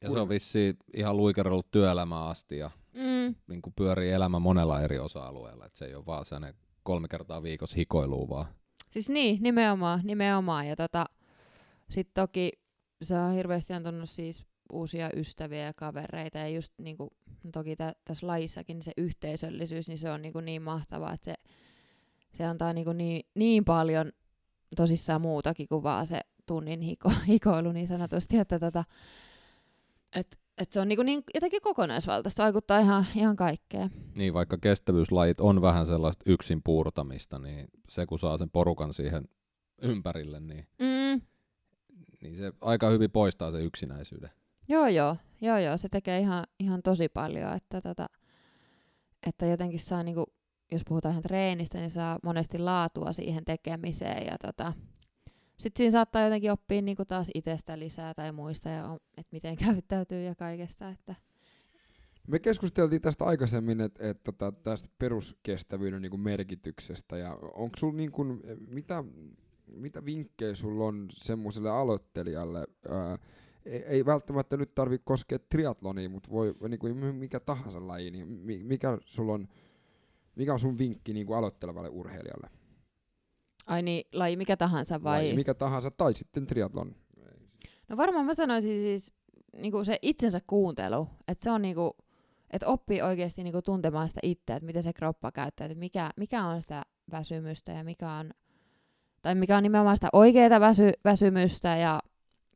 [0.02, 4.80] Ja se on vissiin ihan luikerellut työelämään asti ja Mm, niin kuin pyörii elämä monella
[4.80, 5.66] eri osa-alueella.
[5.66, 8.46] Et se ei ole vaan sellainen kolme kertaa viikossa hikoiluu vaan.
[8.90, 10.66] Siis niin, nimenomaan, nimenomaan.
[10.66, 11.06] Ja tota,
[11.90, 12.52] sitten toki
[13.02, 16.38] se on hirveästi antanut siis uusia ystäviä ja kavereita.
[16.38, 17.12] Ja just niinku,
[17.44, 21.24] no toki tä, tässä lajissakin niin se yhteisöllisyys, niin se on niinku niin mahtavaa, että
[21.24, 21.34] se,
[22.32, 24.12] se antaa niinku niin, niin paljon
[24.76, 28.38] tosissaan muutakin kuin vaan se tunnin hiko, hikoilu niin sanotusti.
[28.38, 28.84] Että tota,
[30.16, 33.90] et, et se on niinku niin jotenkin kokonaisvaltaista, vaikuttaa ihan, ihan kaikkeen.
[34.16, 39.28] Niin, vaikka kestävyyslajit on vähän sellaista yksin puurtamista, niin se kun saa sen porukan siihen
[39.82, 41.20] ympärille, niin, Mm,
[42.22, 44.30] niin se aika hyvin poistaa se yksinäisyyden.
[44.68, 48.06] Joo, joo, joo, joo, se tekee ihan, ihan tosi paljon, että, tota,
[49.26, 50.24] että jotenkin saa, niinku,
[50.72, 54.72] jos puhutaan ihan treenistä, niin saa monesti laatua siihen tekemiseen ja tota,
[55.56, 60.22] sitten siinä saattaa jotenkin oppia niinku taas itsestä lisää tai muista, ja että miten käyttäytyy
[60.22, 61.14] ja kaikesta, että
[62.28, 67.16] Me keskusteltiin tästä aikaisemmin, että et, tota, tästä peruskestävyyden niinku merkityksestä.
[67.16, 68.24] Ja onko sul niinku,
[68.68, 69.04] mitä,
[69.66, 72.66] mitä vinkkejä sulla on semmoiselle aloittelijalle?
[72.88, 73.18] Ää,
[73.66, 78.62] ei, ei välttämättä nyt tarvitse koskea triatlonia, mutta voi niinku, mikä tahansa laji, niin mi-
[78.62, 79.48] mikä, sulla on,
[80.36, 82.50] mikä on sun vinkki niinku aloittelevalle urheilijalle?
[83.66, 85.18] ai niin, laji mikä tahansa vai?
[85.18, 86.94] Laji, mikä tahansa, tai sitten triatlon.
[87.88, 89.14] No varmaan mä sanoisin siis
[89.56, 91.96] niinku se itsensä kuuntelu, että se on niinku,
[92.50, 96.44] että oppii oikeasti niinku tuntemaan sitä itseä, että miten se kroppa käyttää, että mikä, mikä
[96.44, 98.30] on sitä väsymystä ja mikä on,
[99.22, 102.00] tai mikä on nimenomaan sitä oikeaa väsy, väsymystä ja,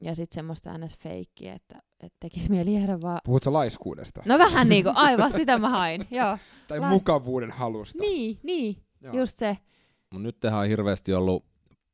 [0.01, 0.97] ja sitten semmoista ns.
[0.99, 3.21] feikkiä, että, että tekisi mieli jäädä vaan...
[3.25, 4.23] Puhutko laiskuudesta?
[4.27, 6.39] No vähän niinku, aivan sitä mä hain, joo.
[6.69, 7.99] tai lai- mukavuuden halusta?
[8.01, 9.15] Niin, niin, Joo.
[9.17, 9.59] just se.
[10.13, 11.45] Mut nyt tehdään on hirveästi ollut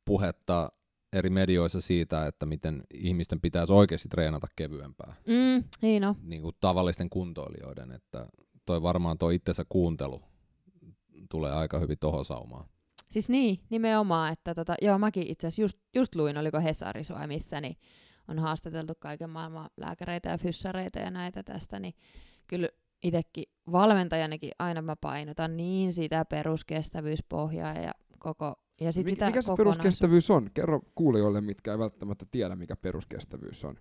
[0.05, 0.71] puhetta
[1.13, 6.15] eri medioissa siitä, että miten ihmisten pitäisi oikeasti treenata kevyempää, Mm, niin no.
[6.21, 8.27] niin kuin tavallisten kuntoilijoiden, että
[8.65, 10.21] toi varmaan toi itsensä kuuntelu
[11.29, 12.65] tulee aika hyvin tohon saumaan.
[13.13, 17.27] Siis niin, nimenomaan, että tota, joo, mäkin itse asiassa just, just luin, oliko Hesaris vai
[17.27, 17.77] missä, niin
[18.27, 21.93] on haastateltu kaiken maailman lääkäreitä ja fyssareita ja näitä tästä, niin
[22.47, 22.69] kyllä
[23.03, 29.41] itsekin valmentajanakin aina mä painotan niin sitä peruskestävyyspohjaa ja koko, ja sit Mik, sitä mikä
[29.41, 30.49] se peruskestävyys on?
[30.53, 33.75] Kerro kuulijoille, mitkä ei välttämättä tiedä, mikä peruskestävyys on.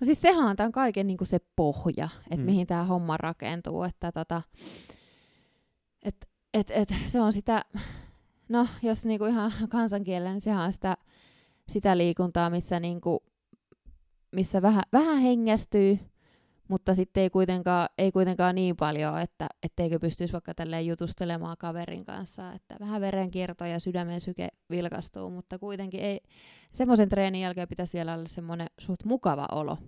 [0.00, 2.42] No siis sehän on tämän kaiken niin se pohja, että mm.
[2.42, 3.82] mihin tämä homma rakentuu.
[3.82, 4.42] Että tota,
[6.02, 7.64] et, et, et, se on sitä,
[8.48, 10.96] no jos niinku ihan kansankielellä, niin sehän on sitä,
[11.68, 13.22] sitä liikuntaa, missä, niinku,
[14.32, 15.98] missä vähän, vähän hengästyy,
[16.68, 22.04] mutta sitten ei kuitenkaan, ei kuitenkaan niin paljon, että etteikö pystyisi vaikka tälleen jutustelemaan kaverin
[22.04, 26.20] kanssa, että vähän verenkierto ja sydämen syke vilkastuu, mutta kuitenkin ei,
[26.72, 29.78] semmoisen treenin jälkeen pitäisi vielä olla semmoinen suht mukava olo.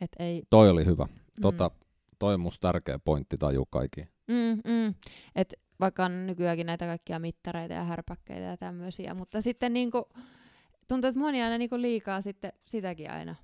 [0.00, 1.06] Et ei, Toi oli hyvä.
[1.40, 1.70] Tota,
[2.18, 4.00] toi on musta tärkeä pointti tajuu kaikki.
[4.28, 4.94] mm, mm,
[5.34, 10.08] et vaikka on nykyäänkin näitä kaikkia mittareita ja härpäkkeitä ja tämmöisiä, mutta sitten niinku,
[10.88, 13.36] tuntuu, että moni aina niinku liikaa sitten sitäkin aina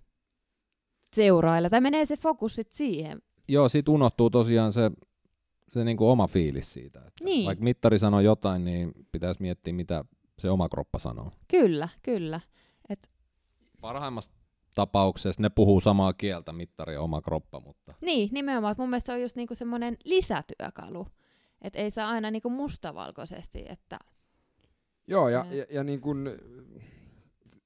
[1.13, 1.71] seurailla.
[1.71, 3.23] Tai menee se fokus sit siihen.
[3.49, 4.91] Joo, sit unohtuu tosiaan se,
[5.69, 6.99] se niinku oma fiilis siitä.
[6.99, 7.47] Että Niin.
[7.47, 10.05] Vaikka mittari sanoo jotain, niin pitäisi miettiä, mitä
[10.39, 11.31] se oma kroppa sanoo.
[11.49, 12.41] Kyllä, kyllä.
[13.81, 14.33] Parhaimmassa
[14.75, 18.75] tapauksessa ne puhuu samaa kieltä, mittari ja oma kroppa, mutta Niin, nimenomaan.
[18.79, 21.07] Mun mielestä se on just niinku semmoinen lisätyökalu.
[21.63, 23.99] Että ei saa aina niinku mustavalkoisesti, että
[25.09, 25.53] Joo, ja, Ää.
[25.53, 26.31] ja, ja niin kun,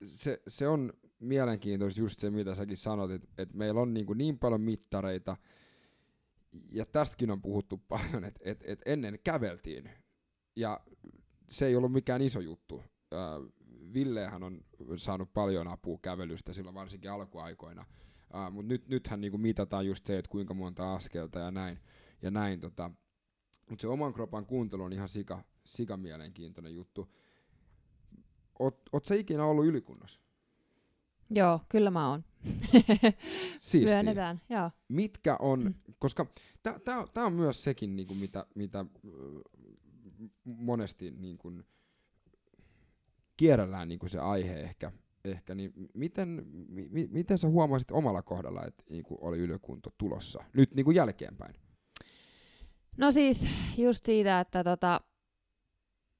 [0.06, 4.38] se, se on mielenkiintoista just se, mitä säkin sanot, että et meillä on niin, niin
[4.38, 5.36] paljon mittareita,
[6.72, 9.90] ja tästäkin on puhuttu paljon, että et, et ennen käveltiin,
[10.56, 10.80] ja
[11.50, 12.84] se ei ollut mikään iso juttu.
[13.94, 14.60] Villehän on
[14.96, 17.84] saanut paljon apua kävelystä silloin varsinkin alkuaikoina,
[18.50, 21.78] mutta nyt, nythän niinku mitataan just se, että kuinka monta askelta ja näin.
[22.22, 22.90] Ja näin tota.
[23.72, 27.14] Mutta se oman kropan kuuntelu on ihan sika, sika mielenkiintoinen juttu.
[28.58, 30.20] Oot, oot sä ikinä ollut ylikunnossa?
[31.30, 32.24] joo, kyllä mä oon.
[33.84, 34.70] Myönnetään, joo.
[34.88, 36.26] Mitkä on, koska
[37.14, 41.52] tämä on myös sekin, niinku, mitä, mitä m- monesti niinku,
[43.36, 44.92] kierrellään niinku se aihe ehkä,
[45.24, 50.44] ehkä, niin miten, mi, mi- miten sä huomasit omalla kohdalla, että niinku oli ylikunto tulossa?
[50.52, 51.54] Nyt niinku jälkeenpäin.
[52.98, 55.00] No siis just siitä, että tota,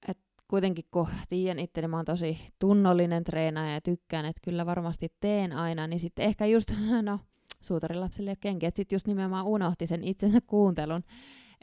[0.08, 5.12] et kuitenkin kun tiedän itteni, mä oon tosi tunnollinen treenaaja ja tykkään, että kyllä varmasti
[5.20, 7.18] teen aina, niin sitten ehkä just, no
[7.60, 11.04] suutarilapselle ja kenki, että sitten just nimenomaan unohti sen itsensä kuuntelun,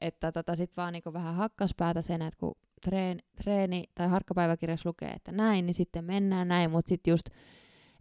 [0.01, 4.89] että tota sit vaan niinku vähän hakkas päätä sen, että kun treen, treeni tai harkkapäiväkirjassa
[4.89, 7.29] lukee, että näin, niin sitten mennään näin, mutta sitten just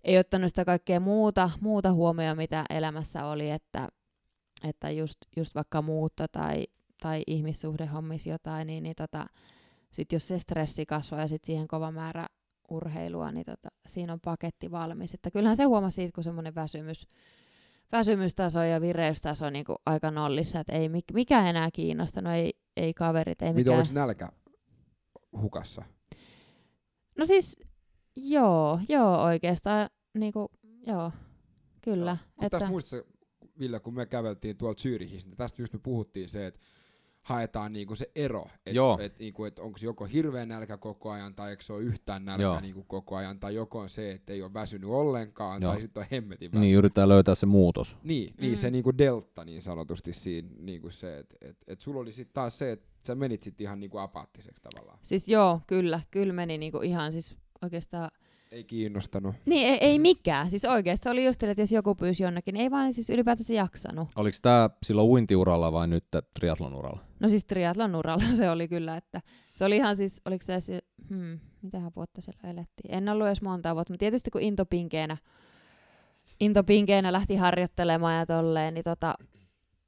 [0.05, 3.89] ei ottanut sitä kaikkea muuta, muuta huomioon, mitä elämässä oli, että,
[4.65, 6.67] että just, just vaikka muutto tai,
[7.01, 9.27] tai ihmissuhdehommissa jotain, niin, niin tota,
[9.91, 12.27] sitten jos se stressi kasvaa ja sitten siihen kova määrä
[12.71, 15.15] urheilua, niin tota, siinä on paketti valmis.
[15.15, 17.07] Että kyllähän se huomasi siitä, kun semmoinen väsymys,
[17.93, 22.95] väsymystaso ja vireystaso niin kuin aika nollissa, että ei mik- mikä enää kiinnostanut, ei, ei
[22.95, 23.79] kaverit, ei Mitä mikään.
[23.79, 24.33] olisi nälkä
[25.41, 25.83] hukassa?
[27.19, 27.61] No siis,
[28.17, 30.49] joo, joo oikeastaan, niin kuin,
[30.87, 31.13] joo,
[31.83, 32.17] kyllä.
[32.37, 33.13] Kun että, tästä muistassa,
[33.59, 36.61] Ville, kun me käveltiin tuolla Zyrihissä, niin tästä just me puhuttiin se, että
[37.29, 41.51] haetaan niinku se ero, että et, niinku, et onko joko hirveä nälkä koko ajan, tai
[41.51, 42.61] eikö se ole yhtään nälkä Joo.
[42.61, 45.73] niinku koko ajan, tai joko on se, että ei ole väsynyt ollenkaan, Joo.
[45.73, 46.67] tai sitten on hemmetin väsynyt.
[46.67, 47.97] Niin yritetään löytää se muutos.
[48.03, 48.57] Niin, niin Mm.
[48.57, 52.59] se niinku delta niin sanotusti siinä, niinku se, että et, et sulla oli sitten taas
[52.59, 54.99] se, että sä menit sitten ihan niinku apaattiseksi tavallaan.
[55.03, 58.11] Siis joo, kyllä, kyllä meni niinku ihan siis oikeastaan,
[58.51, 59.35] Ei kiinnostanut.
[59.47, 62.63] niin ei, ei mikään, siis oikeasti se oli just, että jos joku pyysi jonnekin, niin
[62.63, 64.09] ei vaan siis ylipäätänsä jaksanut.
[64.17, 67.05] Oliko tämä silloin uintiuralla vai nyt triathlon uralla?
[67.21, 69.21] No siis triatlon uralla se oli kyllä, että
[69.55, 72.95] se oli ihan siis, oliko se, se hmm, mitähän vuotta siellä elettiin.
[72.95, 75.17] En ollut edes monta vuotta, mutta tietysti kun intopinkeenä,
[76.41, 79.15] intopinkeenä lähti harjoittelemaan ja tolleen, niin, tota,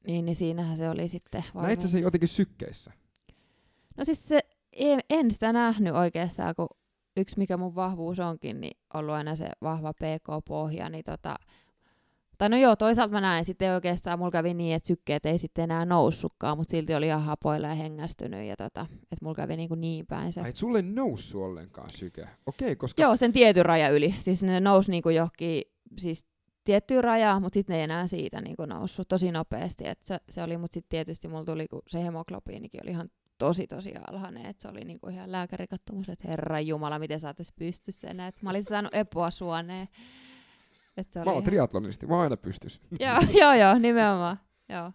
[0.07, 1.67] niin, niin siinähän se oli sitten varmaan.
[1.67, 2.93] Näit sä se jotenkin sykkeissä?
[3.97, 4.41] No siis se,
[4.73, 6.69] en, en sitä nähnyt oikeastaan, kun
[7.21, 11.37] yksi mikä mun vahvuus onkin, niin ollut aina se vahva PK-pohja, niin tota,
[12.41, 15.65] tai no joo, toisaalta mä näin sitten oikeastaan, mulla kävi niin, että sykkeet ei sitten
[15.65, 19.69] enää noussutkaan, mutta silti oli ihan hapoilla ja hengästynyt, ja tota, että mulla kävi niin,
[19.69, 20.41] kuin niin päin se.
[20.41, 22.29] Ai, et sulle ei noussut ollenkaan syke.
[22.47, 24.15] Okei, koska Joo, sen tietyn raja yli.
[24.19, 25.63] Siis ne nousi niinku johonkin,
[25.99, 26.25] siis
[26.65, 29.89] tiettyyn rajaan, mutta sitten ne ei enää siitä niinku noussut tosi nopeasti.
[29.89, 33.09] Et se, se oli, mutta sitten tietysti mulla tuli, kun se hemoglobiinikin oli ihan
[33.41, 37.35] tosi tosi alhainen, että se oli niinku ihan lääkäri katsomassa, että herra jumala, miten sä
[37.59, 38.29] pystyssä enää.
[38.29, 39.89] Et mä olin saanut epoa suoneen.
[40.97, 41.45] Et se oli mä oon ihan...
[41.45, 42.81] triatlonisti, mä oon aina pystys.
[43.01, 44.41] joo, joo, joo, nimenomaan.
[44.69, 44.93] Joo.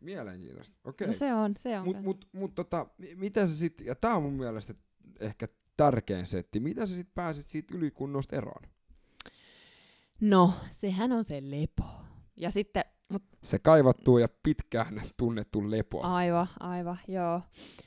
[0.00, 1.06] Mielenkiintoista, okei.
[1.06, 1.84] No se on, se on.
[1.84, 2.04] Mut, kyllä.
[2.04, 4.74] mut, mut tota, mi- miten sä sit, ja tää on mun mielestä
[5.20, 8.62] ehkä tärkein setti, miten sä sit pääsit siitä ylikunnosta eroon?
[10.20, 11.84] No, sehän on se lepo.
[12.36, 16.00] Ja sitten, mut Se kaivattu ja pitkään tunnettu lepo.
[16.02, 17.40] Aivan, aivan, joo.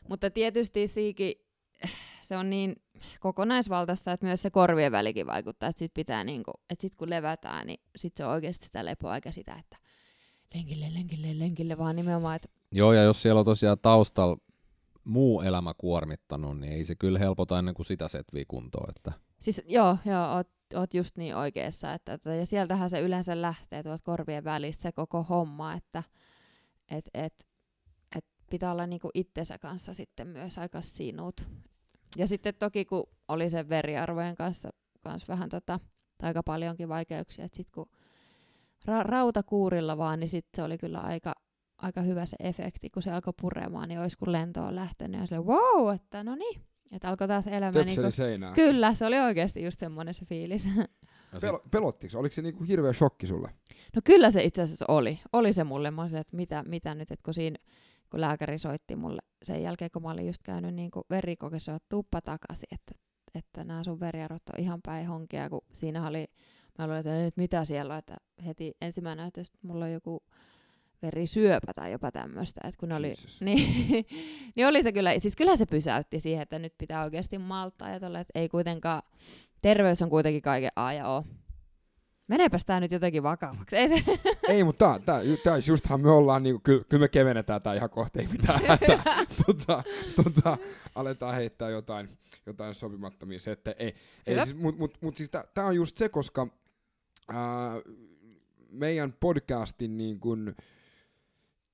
[0.09, 1.33] Mutta tietysti siikin
[2.21, 2.75] se on niin
[3.19, 7.67] kokonaisvaltaista, että myös se korvien välikin vaikuttaa, että sit pitää niinku, että sit kun levätään,
[7.67, 9.77] niin sit se on oikeasti sitä lepoa, eikä sitä, että
[10.53, 14.37] lenkille, lenkille, lenkille, vaan nimenomaan, että Joo, ja jos siellä on tosiaan taustalla
[15.03, 18.89] muu elämä kuormittanut, niin ei se kyllä helpota ennen kuin sitä setviä kuntoon.
[18.89, 23.41] Että siis joo, joo, oot, oot just niin oikeassa, että, että, ja sieltähän se yleensä
[23.41, 26.03] lähtee tuolta korvien välistä se koko homma, että
[26.91, 27.47] et, et,
[28.15, 31.47] et pitää olla niinku itsensä kanssa sitten myös aika sinut.
[32.17, 34.69] Ja sitten toki kun oli sen veriarvojen kanssa
[35.01, 35.79] kans vähän tota,
[36.17, 37.89] tai aika paljonkin vaikeuksia, että sitten kun
[38.87, 41.33] ra- rautakuurilla vaan, niin sitten se oli kyllä aika,
[41.77, 45.27] aika hyvä se efekti, kun se alkoi puremaan, niin olisi kun lento on lähtenyt ja
[45.27, 48.53] se wow, että no niin, että alkoi taas elämä Töpseli niinku, seinään.
[48.53, 50.67] Kyllä, se oli oikeasti just semmoinen se fiilis.
[51.35, 52.15] Pel- pelottiks?
[52.15, 53.49] Oliko se niinku hirveä shokki sulle?
[53.95, 55.19] No kyllä se itse asiassa oli.
[55.33, 55.91] Oli se mulle.
[55.91, 57.57] Mä olisin, että mitä, mitä nyt, että kun siinä
[58.09, 62.21] kun lääkäri soitti mulle sen jälkeen, kun mä olin just käynyt niin verikokessa, että tuppa
[62.21, 62.95] takaisin, että,
[63.35, 66.27] että nämä sun veriarvot on ihan päin honkia, kun siinä oli,
[66.77, 70.23] mä olin, että nyt mitä siellä on, että heti ensimmäinen näytös, että mulla on joku
[71.05, 73.41] verisyöpä tai jopa tämmöistä, että kun oli, Jesus.
[73.41, 74.05] niin,
[74.55, 77.99] niin oli se kyllä, siis kyllä se pysäytti siihen, että nyt pitää oikeasti malttaa ja
[77.99, 79.03] tolle, että ei kuitenkaan,
[79.61, 81.23] terveys on kuitenkin kaiken A ja O.
[82.27, 83.77] Meneepäs tää nyt jotenkin vakavaksi.
[83.77, 84.03] Ei se,
[84.49, 87.89] ei, mutta tää, tää, tää, justhan me ollaan, niinku, kyllä, kyllä me kevennetään tää ihan
[87.89, 89.03] kohta, ei mitään hätää.
[89.45, 89.83] tota,
[90.15, 90.57] tota,
[90.95, 93.75] aletaan heittää jotain, jotain sopimattomia settejä.
[93.79, 93.95] Ei,
[94.27, 96.47] ei siis, mut, mut, mut siis tää, tää on just se, koska
[97.27, 97.71] ää,
[98.71, 100.55] meidän podcastin niin kun,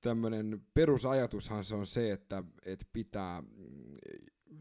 [0.02, 3.42] tämmönen perusajatushan se on se, että et pitää,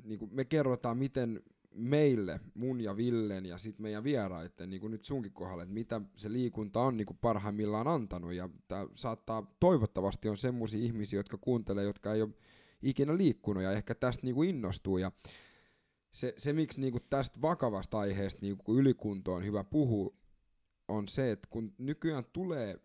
[0.03, 1.41] niin kun me kerrotaan, miten
[1.75, 6.01] meille, mun ja Villen ja sitten meidän vieraiden, niin kuin nyt sunkin kohdalla, että mitä
[6.15, 8.33] se liikunta on niin kuin parhaimmillaan antanut.
[8.33, 12.33] Ja tää saattaa, toivottavasti on semmoisia ihmisiä, jotka kuuntelee, jotka ei ole
[12.81, 14.97] ikinä liikkunut ja ehkä tästä niin kuin innostuu.
[14.97, 15.11] Ja
[16.11, 20.13] se, se miksi niinku tästä vakavasta aiheesta niinku ylikunto on hyvä puhua,
[20.87, 22.79] on se, että kun nykyään tulee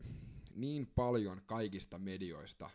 [0.56, 2.70] niin paljon kaikista medioista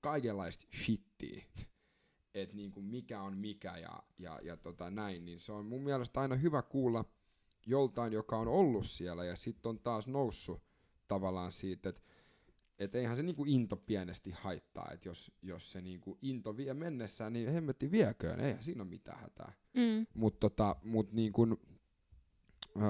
[0.00, 1.44] kaikenlaista shittiä,
[2.34, 6.20] että niinku mikä on mikä ja, ja, ja tota näin, niin se on mun mielestä
[6.20, 7.04] aina hyvä kuulla
[7.66, 10.62] joltain, joka on ollut siellä ja sitten on taas noussut
[11.08, 12.02] tavallaan siitä, että
[12.78, 17.32] et eihän se niinku into pienesti haittaa, että jos, jos se niinku into vie mennessään,
[17.32, 19.52] niin hemmetti vieköön, eihän siinä ole mitään hätää.
[19.74, 20.06] Mm.
[20.14, 21.60] Mutta tota, mut niin kun,
[22.76, 22.82] äh,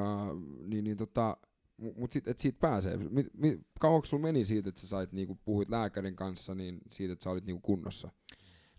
[0.66, 1.36] niin, niin tota,
[1.80, 2.96] mu- mut sit, et siitä pääsee.
[2.96, 7.12] Mi, mi, kauanko sulla meni siitä, että sä sait niinku, puhuit lääkärin kanssa, niin siitä,
[7.12, 8.10] että sä olit niinku kunnossa?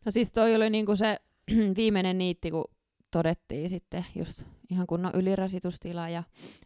[0.05, 1.17] No siis toi oli niinku se
[1.77, 2.65] viimeinen niitti, kun
[3.11, 6.23] todettiin sitten just ihan kunnon ylirasitustila ja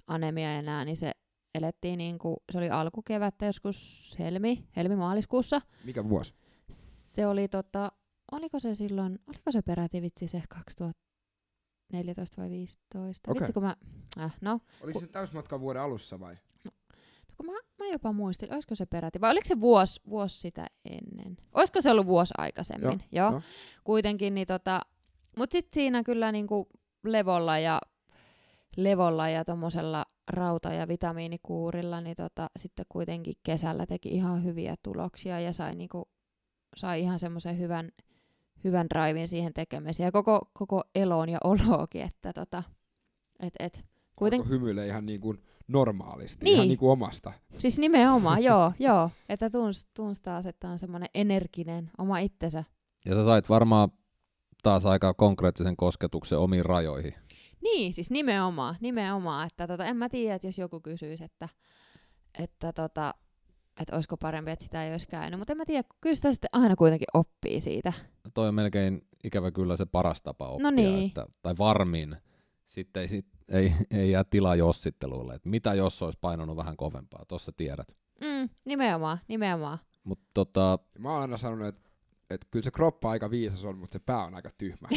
[0.08, 1.12] anemia ja nää, niin se
[1.56, 5.62] elettiin niinku, se oli alkukevättä joskus helmi, helmi-maaliskuussa.
[5.84, 6.34] Mikä vuosi?
[7.16, 7.92] Se oli tota,
[8.32, 10.44] oliko se silloin, oliko se peräti vitsi se
[11.92, 13.32] 2014 vai 15?
[13.32, 13.40] Okei.
[13.40, 13.76] Vitsi kun mä,
[14.20, 16.38] äh, no, Oliko se täysmatkan vuoden alussa vai?
[16.64, 16.72] No
[17.38, 21.38] kun mä, mä jopa muistin, olisiko se peräti, vai oliko se vuosi, vuosi sitä ennen?
[21.54, 23.04] Olisiko se ollut vuosi aikaisemmin?
[23.12, 23.32] Joo.
[23.32, 23.42] joo.
[23.84, 24.82] Kuitenkin, niin tota,
[25.38, 26.68] mut sit siinä kyllä niinku
[27.04, 27.82] levolla ja
[28.78, 35.40] levolla ja tommosella rauta- ja vitamiinikuurilla, niin tota, sitten kuitenkin kesällä teki ihan hyviä tuloksia
[35.40, 36.10] ja sai, niinku,
[36.76, 37.90] sai ihan semmoisen hyvän,
[38.66, 42.63] hyvän drivin siihen tekemiseen ja koko, koko eloon ja oloakin, että tota,
[43.39, 43.86] et, et,
[44.16, 44.49] Kuiten...
[44.49, 46.55] hymyilee ihan niin kuin normaalisti, Niin.
[46.55, 47.34] ihan niin kuin omasta.
[47.59, 49.09] Siis nimenomaan, joo, joo.
[49.30, 52.63] Että tuns, tuns taas, että on semmoinen energinen oma itsensä.
[53.05, 53.89] Ja sä sait varmaan
[54.63, 57.13] taas aika konkreettisen kosketuksen omiin rajoihin.
[57.61, 59.47] Niin, siis nimenomaan, nimenomaan.
[59.47, 61.49] Että tota, en mä tiedä, että jos joku kysyisi, että,
[62.39, 63.13] että, tota,
[63.82, 65.39] että olisiko parempi, että sitä ei olisi käynyt.
[65.39, 67.93] Mutta en mä tiedä, kyllä sitä sitten aina kuitenkin oppii siitä.
[68.34, 71.07] Toi on melkein ikävä kyllä se paras tapa oppia, niin.
[71.07, 72.17] että, tai varmin.
[72.65, 75.36] Sitten ei, sit, ei, ei jää tilaa jossitteluille.
[75.36, 77.97] että mitä jos olisi painanut vähän kovempaa, tossa tiedät.
[78.21, 79.78] Mm, nimenomaan, nimenomaan.
[80.03, 81.89] Mutta tota, Mä oon aina sanonut, että
[82.30, 84.88] et kyllä se kroppa aika viisas on, mutta se pää on aika tyhmä.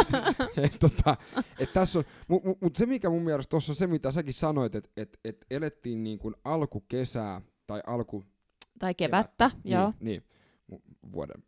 [0.64, 1.16] et, tota,
[1.58, 4.34] et tässä on, mutta mut, mut se mikä mun mielestä tuossa on se, mitä säkin
[4.34, 7.40] sanoit, että et, et elettiin niin kuin alkukesää
[7.70, 8.24] tai alku...
[8.78, 9.92] Tai kevättä, joo.
[10.00, 10.22] Niin,
[10.70, 11.42] niin mu- vuoden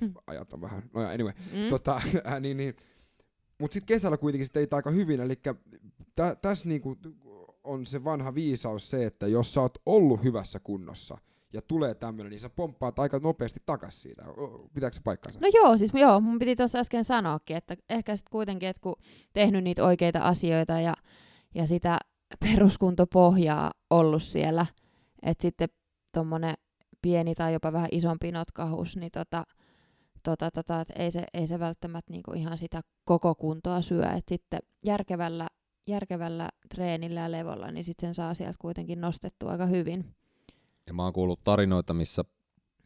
[0.00, 0.14] Hmm.
[0.26, 1.32] ajat on vähän, no anyway.
[1.52, 1.68] Mm.
[1.70, 1.96] Tota,
[2.26, 2.76] äh, niin, niin.
[3.60, 5.34] Mut sitten kesällä kuitenkin teit aika hyvin, eli
[6.14, 6.96] tä, tässä niinku
[7.64, 11.18] on se vanha viisaus se, että jos sä oot ollut hyvässä kunnossa
[11.52, 14.24] ja tulee tämmönen, niin sä pomppaat aika nopeasti takas siitä.
[14.74, 15.40] Pitääkö se paikkansa?
[15.40, 18.96] No joo, siis joo, mun piti tuossa äsken sanoakin, että ehkä sitten kuitenkin, että kun
[19.32, 20.94] tehnyt niitä oikeita asioita ja,
[21.54, 21.98] ja sitä
[22.40, 24.66] peruskuntopohjaa ollut siellä,
[25.22, 25.68] että sitten
[26.12, 26.54] tommonen
[27.02, 29.44] pieni tai jopa vähän isompi notkahus, niin tota,
[30.22, 34.28] tota, tota, et ei, se, ei se välttämättä niinku ihan sitä koko kuntoa syö, että
[34.28, 35.48] sitten järkevällä,
[35.86, 40.14] järkevällä treenillä ja levolla, niin sitten sen saa sieltä kuitenkin nostettua aika hyvin.
[40.86, 42.24] ja mä oon kuullut tarinoita, missä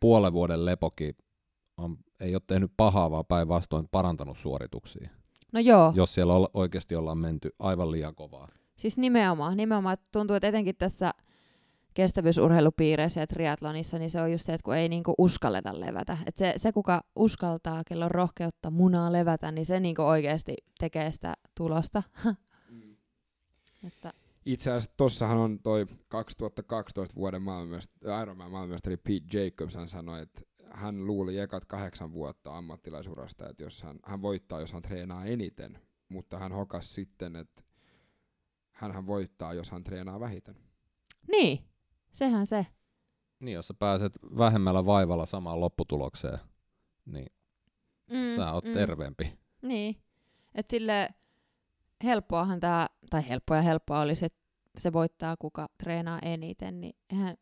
[0.01, 1.15] puolen vuoden lepokin
[1.77, 5.11] on, ei ole tehnyt pahaa, vaan päinvastoin parantanut suorituksia.
[5.53, 8.49] No joo, Jos siellä olla, oikeasti ollaan menty aivan liian kovaa.
[8.77, 11.15] Siis nimenomaan, nimenomaan tuntuu, että etenkin tässä
[11.95, 16.19] kestävyysurheilupiireissä ja triatlonissa, niin se on just se, että kun ei niinku uskalleta levätä.
[16.27, 21.13] Et se, se, kuka uskaltaa, kello on rohkeutta munaa levätä, niin se niinku oikeasti tekee
[21.13, 22.03] sitä tulosta.
[22.71, 22.97] Mm.
[23.87, 24.13] että,
[24.47, 30.43] Itse asiassa tossahan on toi 2012 vuoden maailmanmestari, Ironman maailmanmestari Pete Jacobs, hän sanoi, että
[30.71, 35.79] hän luuli ekat kahdeksan vuotta ammattilaisurasta, että jos hän, hän voittaa, jos hän treenaa eniten,
[36.09, 37.63] mutta hän hokas sitten, että
[38.73, 40.57] hän voittaa, jos hän treenaa vähiten.
[41.31, 41.70] niin,
[42.13, 42.67] sehän se.
[43.41, 46.39] Niin, jos sä pääset vähemmällä vaivalla samaan lopputulokseen,
[47.07, 47.27] niin
[48.11, 48.73] Mm, sä oot mm.
[48.73, 49.39] terveempi.
[49.63, 49.97] Niin,
[50.55, 51.09] että sille
[52.05, 54.41] helppoahan tämä, tai helppoa ja helppoa olisi, että
[54.79, 57.37] se voittaa kuka treenaa eniten, niin eihän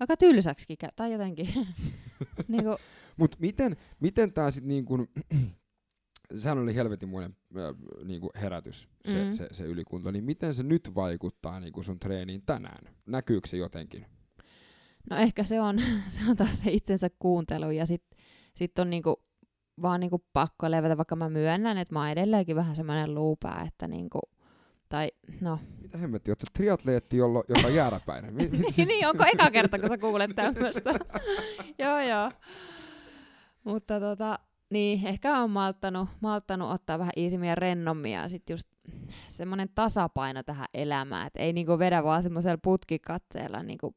[0.00, 1.48] aika tylsäksikin tai jotenkin.
[2.48, 2.76] niinku,
[3.16, 5.08] Mutta miten, miten tämä sitten niin kuin,
[6.34, 7.74] sehän oli helvetinmoinen äh,
[8.04, 9.32] niin kuin herätys, se, Mm.
[9.32, 12.94] se, se ylikunto, niin miten se nyt vaikuttaa niin kuin sun treeniin tänään?
[13.06, 14.06] Näkyykö se jotenkin?
[15.10, 15.78] No ehkä se on,
[16.08, 18.18] se on taas se itsensä kuuntelu ja sitten
[18.54, 19.22] sit on niinku,
[19.82, 23.88] vaan niinku pakko levätä, vaikka mä myönnän, että mä oon edelleenkin vähän semmoinen luupää, että
[23.88, 24.20] niinku,
[24.88, 25.58] tai no.
[25.82, 28.34] Mitä hemmetti, oot sä triatleetti, jollo, joka on jääräpäinen?
[28.34, 30.90] Mi, mi, niin, niin, onko eka kerta, kun sä kuulet tämmöistä?
[31.78, 32.32] joo, joo.
[33.64, 34.38] Mutta tota,
[34.70, 38.68] niin, ehkä on malttanut, malttanut ottaa vähän iisimmin ja rennommin ja sit just
[39.28, 43.94] semmoinen tasapaino tähän elämään, että ei niinku vedä vaan semmoisella putkikatseella niinku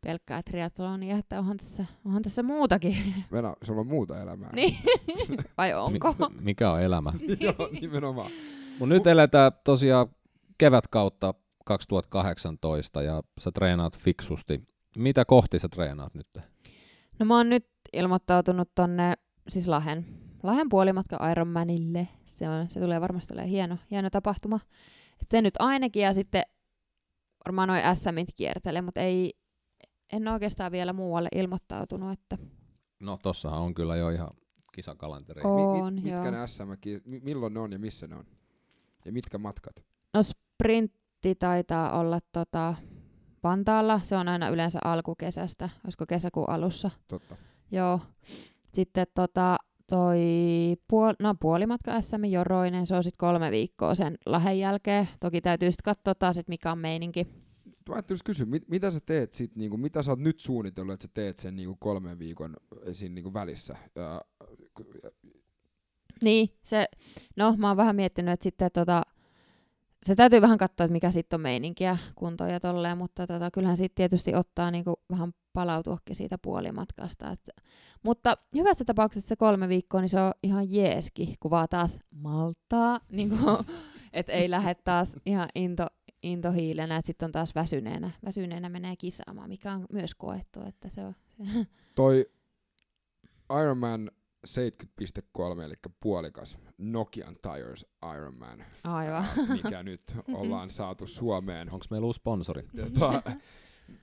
[0.00, 2.96] pelkkää triathlonia, että onhan tässä, onhan tässä muutakin.
[3.32, 4.50] Venä, sulla on muuta elämää.
[4.52, 4.76] niin.
[5.58, 6.14] Vai onko?
[6.18, 7.12] Mi- mikä on elämä?
[7.40, 8.30] Joo, nimenomaan.
[8.78, 10.06] Mut nyt eletään tosiaan
[10.58, 14.62] kevätkautta 2018 ja sä treenaat fiksusti.
[14.96, 16.28] Mitä kohti sä treenaat nyt?
[17.18, 19.14] No mä oon nyt ilmoittautunut tonne
[19.48, 20.06] siis Lahen,
[20.42, 22.08] Lahen puolimatka Ironmanille.
[22.26, 24.60] Se, on, se tulee varmasti olemaan hieno, hieno tapahtuma.
[25.22, 26.42] Et se nyt ainakin ja sitten
[27.46, 29.34] varmaan noin SMit kiertelee, mutta ei,
[30.12, 32.38] en oikeastaan vielä muualle ilmoittautunut, että
[33.00, 34.30] No tossahan on kyllä jo ihan
[34.74, 35.40] kisakalenteri.
[35.44, 35.74] Oo.
[35.74, 36.30] Mi- On, mit, mitkä joo.
[36.30, 36.68] ne SM,
[37.04, 38.24] mi- milloin ne on ja missä ne on?
[39.04, 39.76] Ja mitkä matkat?
[40.14, 42.74] no sprintti taitaa olla tota
[43.42, 44.00] Vantaalla.
[44.02, 46.90] Se on aina yleensä alkukesästä, olisiko kesäkuun alussa.
[47.08, 47.36] Totta.
[47.70, 48.00] Joo.
[48.76, 49.56] Sitten tota,
[49.90, 50.18] toi
[50.92, 55.08] puol- no, puolimatka SM Joroinen, se on sitten kolme viikkoa sen lahen jälkeen.
[55.20, 57.26] Toki täytyy sitten katsoa taas, että mikä on meininki.
[57.88, 61.06] Mä ajattelin kysyä, mit, mitä sä teet sit, niinku, mitä sä oot nyt suunnitellut, että
[61.06, 62.56] sä teet sen niinku kolmen viikon
[62.86, 63.76] eh, siinä niinku välissä?
[63.94, 64.22] Ja,
[66.22, 66.86] Niin, se,
[67.36, 69.02] no mä oon vähän miettinyt, että sitten tota,
[70.02, 73.76] se täytyy vähän katsoa, että mikä sitten on meininkiä, kuntoja ja tolleen, mutta tota, kyllähän
[73.76, 77.30] sitten tietysti ottaa niinku vähän palautuakin siitä puolimatkasta.
[77.30, 77.50] Et,
[78.02, 83.00] mutta hyvässä tapauksessa se kolme viikkoa, niin se on ihan jeeski, kun vaan taas maltaa,
[83.12, 83.64] niinku,
[84.12, 85.86] että ei lähde taas ihan into,
[86.22, 91.04] intohiilenä, että sitten on taas väsyneenä, väsyneenä menee kisaamaan, mikä on myös koettu, että se
[91.04, 91.14] on...
[91.94, 92.26] toi
[93.62, 94.10] Ironman
[94.46, 97.86] 70.3, eli puolikas Nokian Tires
[98.16, 99.24] Ironman, Aivan.
[99.24, 100.02] ää, mikä nyt
[100.40, 101.72] ollaan saatu Suomeen.
[101.72, 102.62] Onko meillä uusi sponsori?
[102.74, 103.22] Ja to,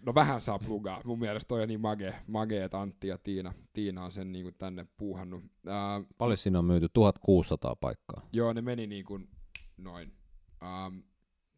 [0.05, 1.01] no vähän saa plugaa.
[1.05, 4.51] Mun mielestä toi on niin mage, mage että Antti ja Tiina, Tiina on sen niinku
[4.51, 5.43] tänne puuhannut.
[5.67, 6.89] Ää, Paljon siinä on myyty?
[6.93, 8.21] 1600 paikkaa.
[8.33, 9.29] joo, ne meni niin kuin
[9.77, 10.13] noin.
[10.63, 10.97] Ähm,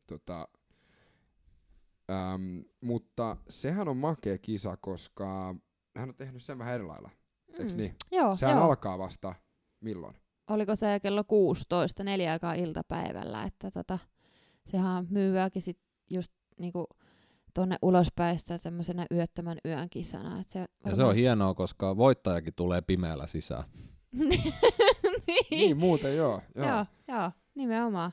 [0.07, 0.47] tota,
[2.11, 5.55] ähm, mutta sehän on makea kisa, koska
[5.97, 7.09] hän on tehnyt sen vähän eri lailla.
[7.59, 7.77] Mm.
[7.77, 7.95] niin?
[8.11, 8.65] Joo, Sehän joo.
[8.65, 9.35] alkaa vasta
[9.81, 10.15] milloin?
[10.49, 13.99] oliko se kello 16, neljä aikaa iltapäivällä, että tota,
[14.65, 16.87] sehän myyääkin sit just niinku
[17.55, 20.39] tonne ulospäin sitä semmoisena yöttömän yön kisana.
[20.39, 23.63] Et se Ja se on hienoa, koska voittajakin tulee pimeällä sisään.
[24.29, 24.53] niin.
[25.51, 26.41] Niin, muuten joo.
[26.55, 26.67] joo.
[26.67, 28.11] joo, joo, nimenomaan.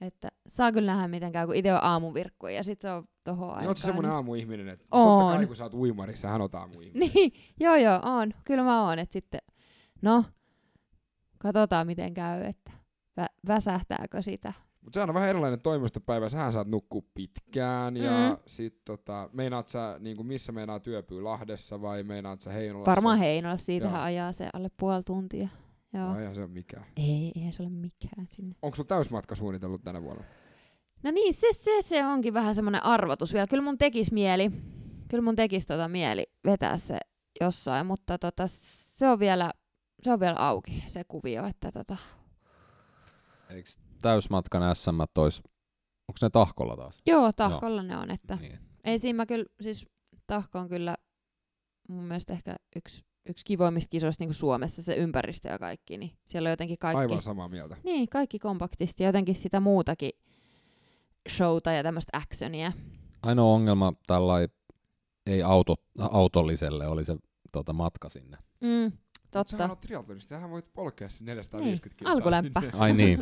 [0.00, 3.40] Että saa kyllä nähdä miten käy, kun itse on aamuvirkku ja sit se on tohon
[3.48, 3.68] Niin aikaan.
[3.68, 5.18] oot sä semmonen aamuihminen, että On.
[5.20, 7.10] totta kai kun sä oot uimari, sähän oot aamuihminen.
[7.14, 8.32] Niin, joo joo, on.
[8.44, 9.40] Kyllä mä oon, että sitten,
[10.02, 10.24] no,
[11.38, 12.70] katsotaan miten käy, että
[13.20, 14.52] vä- väsähtääkö sitä.
[14.82, 16.28] Mutta sehän on vähän erilainen toimistopäivä.
[16.28, 18.36] Sähän saat nukkua pitkään ja Mm.
[18.46, 22.90] sit tota, meinaat sä, niinku missä meinaat yöpyä Lahdessa vai meinaat sä Heinolassa?
[22.90, 24.04] Varmaan Heinolla, siitähän Joo.
[24.04, 25.48] ajaa se alle puoli tuntia.
[25.92, 26.12] Joo.
[26.12, 26.86] No eihän se ole mikään.
[26.96, 28.54] Ei, ei se ole mikään sinne.
[28.62, 30.24] Onko sulla täysmatka suunnitellut tänä vuonna?
[31.02, 33.46] No niin, se, se, se onkin vähän semmoinen arvotus vielä.
[33.46, 34.50] Kyllä mun tekis mieli,
[35.08, 36.98] kyllä mun tekis tota mieli vetää se
[37.40, 38.44] jossain, mutta tota,
[38.96, 39.50] se on vielä,
[40.02, 41.96] se on vielä auki se kuvio, että tota,
[43.50, 43.68] Eikö
[44.02, 45.38] täysmatkan SM tois,
[46.08, 47.02] onko ne tahkolla taas?
[47.06, 48.58] joo, tahkolla ne on, että Niin.
[48.84, 49.86] ei siinä mä kyllä, siis
[50.26, 50.96] tahko on kyllä
[51.88, 56.46] mun mielestä ehkä yksi, yksi kivoimmista kisoista niin Suomessa, se ympäristö ja kaikki, niin siellä
[56.46, 57.76] on jotenkin kaikki, Aivan samaa mieltä.
[57.84, 60.12] niin, kaikki kompaktisti ja jotenkin sitä muutakin
[61.28, 62.72] showta ja tämmöistä actionia.
[63.22, 64.34] Ainoa ongelma tällä
[65.26, 67.16] ei auto, autolliselle oli se
[67.52, 68.36] tota, matka sinne.
[68.60, 68.92] Mm,
[69.32, 69.72] Sähän totta.
[69.72, 72.60] on triathlonista, sähän voit polkea sen 450 Niin, kilsaa alkulämpä.
[72.60, 72.78] sinne.
[72.78, 73.18] Ai niin.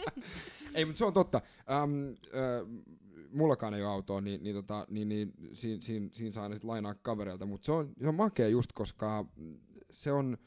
[0.74, 1.40] ei, mutta se on totta.
[1.70, 2.92] Ähm, äh,
[3.32, 6.64] mullakaan ei ole autoa, niin, niin, tota, niin, niin siinä, siinä, siinä saa aina sit
[6.64, 9.24] lainaa kavereilta, mutta se on, se on makea just, koska
[9.90, 10.38] se on,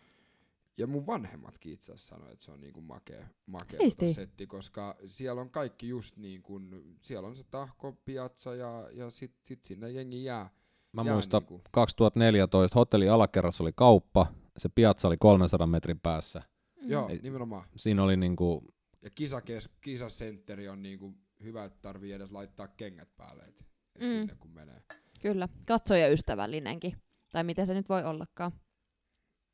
[0.77, 4.95] ja mun vanhemmatkin itse asiassa sanoi, että se on niinku makea, makea tota setti, koska
[5.05, 9.63] siellä on kaikki just niin kuin, siellä on se tahko, piazza ja, ja sit, sit
[9.63, 10.49] sinne jengi jää.
[10.91, 11.61] Mä jää muistan niinku.
[11.71, 14.27] 2014 hotelli alakerrassa oli kauppa,
[14.57, 16.41] se piazza oli 300 metrin päässä.
[16.81, 16.89] Mm.
[16.89, 17.67] Joo, Ei- nimenomaan.
[17.75, 23.43] Siinä oli niinku, Ja kisakes, kisasentteri on niinku hyvä, että tarvii edes laittaa kengät päälle,
[23.43, 23.59] et,
[23.95, 24.07] et Mm.
[24.09, 24.81] sinne kun menee.
[25.21, 26.97] Kyllä, katsojaystävällinenkin.
[27.31, 28.51] Tai mitä se nyt voi ollakaan.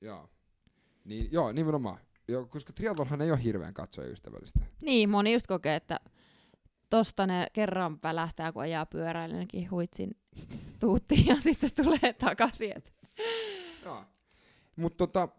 [0.01, 0.29] Joo.
[1.05, 1.99] Niin, joo, nimenomaan.
[2.27, 4.59] Joo, koska triathlonhan ei ole hirveän katsojaystävällistä.
[4.81, 5.99] Niin, moni just kokee, että
[6.89, 10.11] tosta ne kerran välähtää, kun ajaa pyöräilynkin huitsin
[10.79, 12.73] tuuttiin ja sitten tulee takaisin.
[12.77, 12.93] Et.
[13.85, 14.05] Joo.
[14.81, 15.29] Mut tota,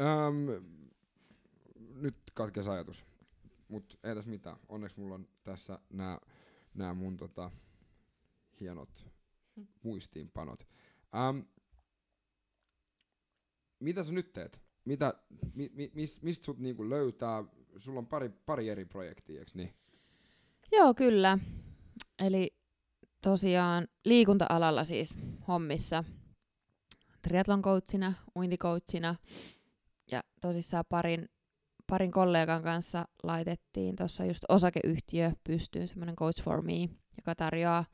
[0.00, 0.64] äm,
[1.94, 3.04] nyt katkes ajatus.
[3.68, 4.56] Mut ei tässä mitään.
[4.68, 6.18] Onneksi mulla on tässä nämä
[6.74, 7.50] nää mun tota,
[8.60, 9.06] hienot
[9.82, 10.68] muistiinpanot.
[11.28, 11.44] Äm,
[13.80, 14.60] mitä sä nyt teet?
[14.84, 15.14] Mitä,
[15.54, 17.44] mi, mi, mis, mistä sut niinku löytää?
[17.78, 19.74] Sulla on pari, pari eri projektia, eiks niin?
[20.72, 21.38] Joo, kyllä.
[22.18, 22.56] Eli
[23.22, 25.14] tosiaan liikunta-alalla siis
[25.48, 26.04] hommissa
[27.28, 29.14] triathlon coachina, uinticoachina
[30.10, 31.28] ja tosissaan parin,
[31.86, 37.84] parin kollegan kanssa laitettiin tuossa just osakeyhtiö pystyyn, semmoinen Coach for Me, joka tarjoaa,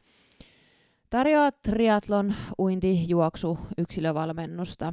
[1.11, 4.93] tarjoaa triathlon, uinti, juoksu, yksilövalmennusta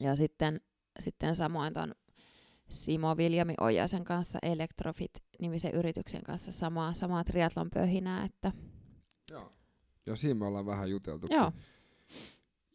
[0.00, 0.60] ja sitten,
[1.00, 1.94] sitten samoin ton
[2.68, 8.52] Simo Viljami Ojasen kanssa Electrofit-nimisen yrityksen kanssa samaa, samaa triathlon pöhinää, että
[9.30, 9.52] Joo.
[10.06, 11.26] Ja siinä me ollaan vähän juteltu.
[11.30, 11.52] joo,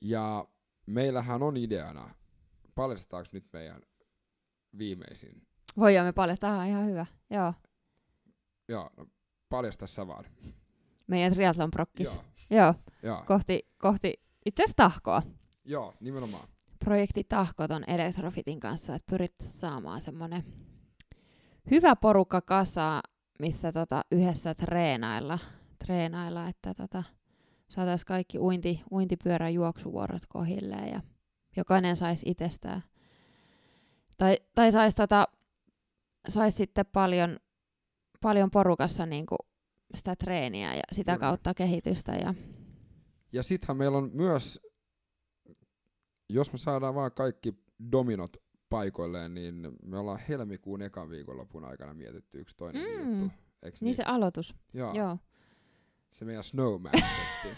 [0.02, 0.48] Ja
[0.86, 2.16] meillähän on ideana,
[2.76, 3.82] paljastetaanko nyt meidän
[4.78, 5.42] viimeisin?
[5.78, 7.54] voidaan me paljastaa, ihan hyvä, joo,
[8.70, 9.06] Joo, no,
[9.50, 10.26] paljasta sä vaan.
[11.08, 12.74] meidän triathlon prokkis, Joo, joo,
[13.04, 14.14] joo, kohti, kohti
[14.46, 15.22] itse asiassa tahkoa.
[15.66, 16.48] joo, nimenomaan.
[16.80, 20.44] projekti Tahko ton Electrofitin kanssa, että pyrittäisiin saamaan semmoinen
[21.72, 23.02] hyvä porukka kasa,
[23.40, 25.40] missä tota yhdessä treenailla,
[25.86, 27.04] treenailla että tota,
[27.70, 31.02] saataisiin kaikki uinti, uintipyörän juoksuvuorot kohilleen ja
[31.58, 32.84] jokainen saisi itsestään.
[34.18, 35.28] Tai, tai saisi tota,
[36.30, 37.38] sais sitten paljon,
[38.22, 39.36] paljon porukassa niinku
[39.96, 41.20] sitä treeniä ja sitä Kyllä.
[41.20, 42.12] kautta kehitystä.
[42.12, 42.34] Ja,
[43.34, 44.60] Ja sittenhän meillä on myös,
[46.30, 47.54] jos me saadaan vaan kaikki
[47.92, 48.38] dominot
[48.70, 53.22] paikoilleen, niin me ollaan helmikuun ekan viikonlopun aikana mietitty yksi toinen Mm.
[53.22, 53.36] juttu.
[53.64, 55.18] Eiks niin se aloitus, Joo, joo.
[56.12, 57.50] Se meidän snowman-setti.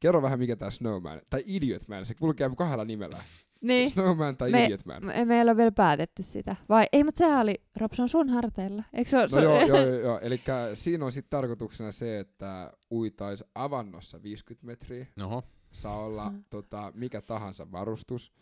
[0.00, 3.22] Kerro vähän mikä tää Snowman, tai Idiot Man, se kulkee kahdella nimellä.
[3.62, 3.90] niin.
[3.90, 5.04] Snowman tai Me- Idiot Man.
[5.06, 6.56] Me, me ei ole vielä päätetty sitä.
[6.68, 8.84] Vai ei, mutta sehän oli, Robson, sun harteilla.
[8.92, 10.18] Eikö se, ole- No se joo, joo, joo, joo.
[10.22, 10.40] eli
[10.74, 15.42] siinä on sitten tarkoituksena se, että uitais avannossa 50 metriä, Oho.
[15.72, 16.44] saa olla Mm.
[16.50, 18.32] tota, mikä tahansa varustus,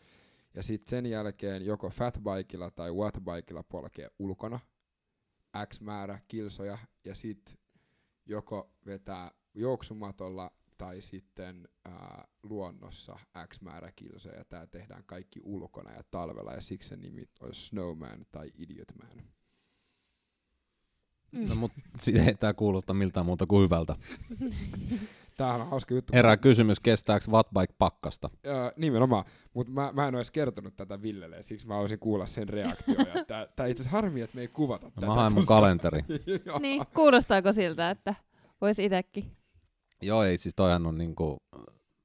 [0.54, 4.60] ja sitten sen jälkeen joko fatbikella tai wattbikella polkee ulkona
[5.66, 7.54] X määrä kilsoja, ja sitten
[8.26, 15.92] joko vetää juoksumatolla tai sitten ää, luonnossa X määrä kilsoja, ja tämä tehdään kaikki ulkona
[15.92, 19.24] ja talvella, ja siksi sen nimi olisi Snowman tai Idiot Man.
[21.32, 21.48] Mm.
[21.48, 23.96] No, mut siitä ei tää kuulosta miltään muuta kuin hyvältä.
[25.40, 26.12] Tämähän on hauska juttu.
[26.12, 28.30] Herää kysymys, kestääkö wattbike pakkasta?
[28.46, 29.24] Öö, nimenomaan,
[29.54, 33.06] mutta mä, mä en olisi kertonut tätä Villelle, ja siksi mä haluaisin kuulla sen reaktion.
[33.14, 35.06] ja tää, tää itse asiassa harmi, että me ei kuvata No, tätä.
[35.06, 36.04] mä haen mun koska- kalenteri.
[36.60, 38.14] Niin, kuulostaako siltä, että
[38.60, 39.36] voisi itsekin?
[40.02, 41.36] Joo, ei siis toihan on niinku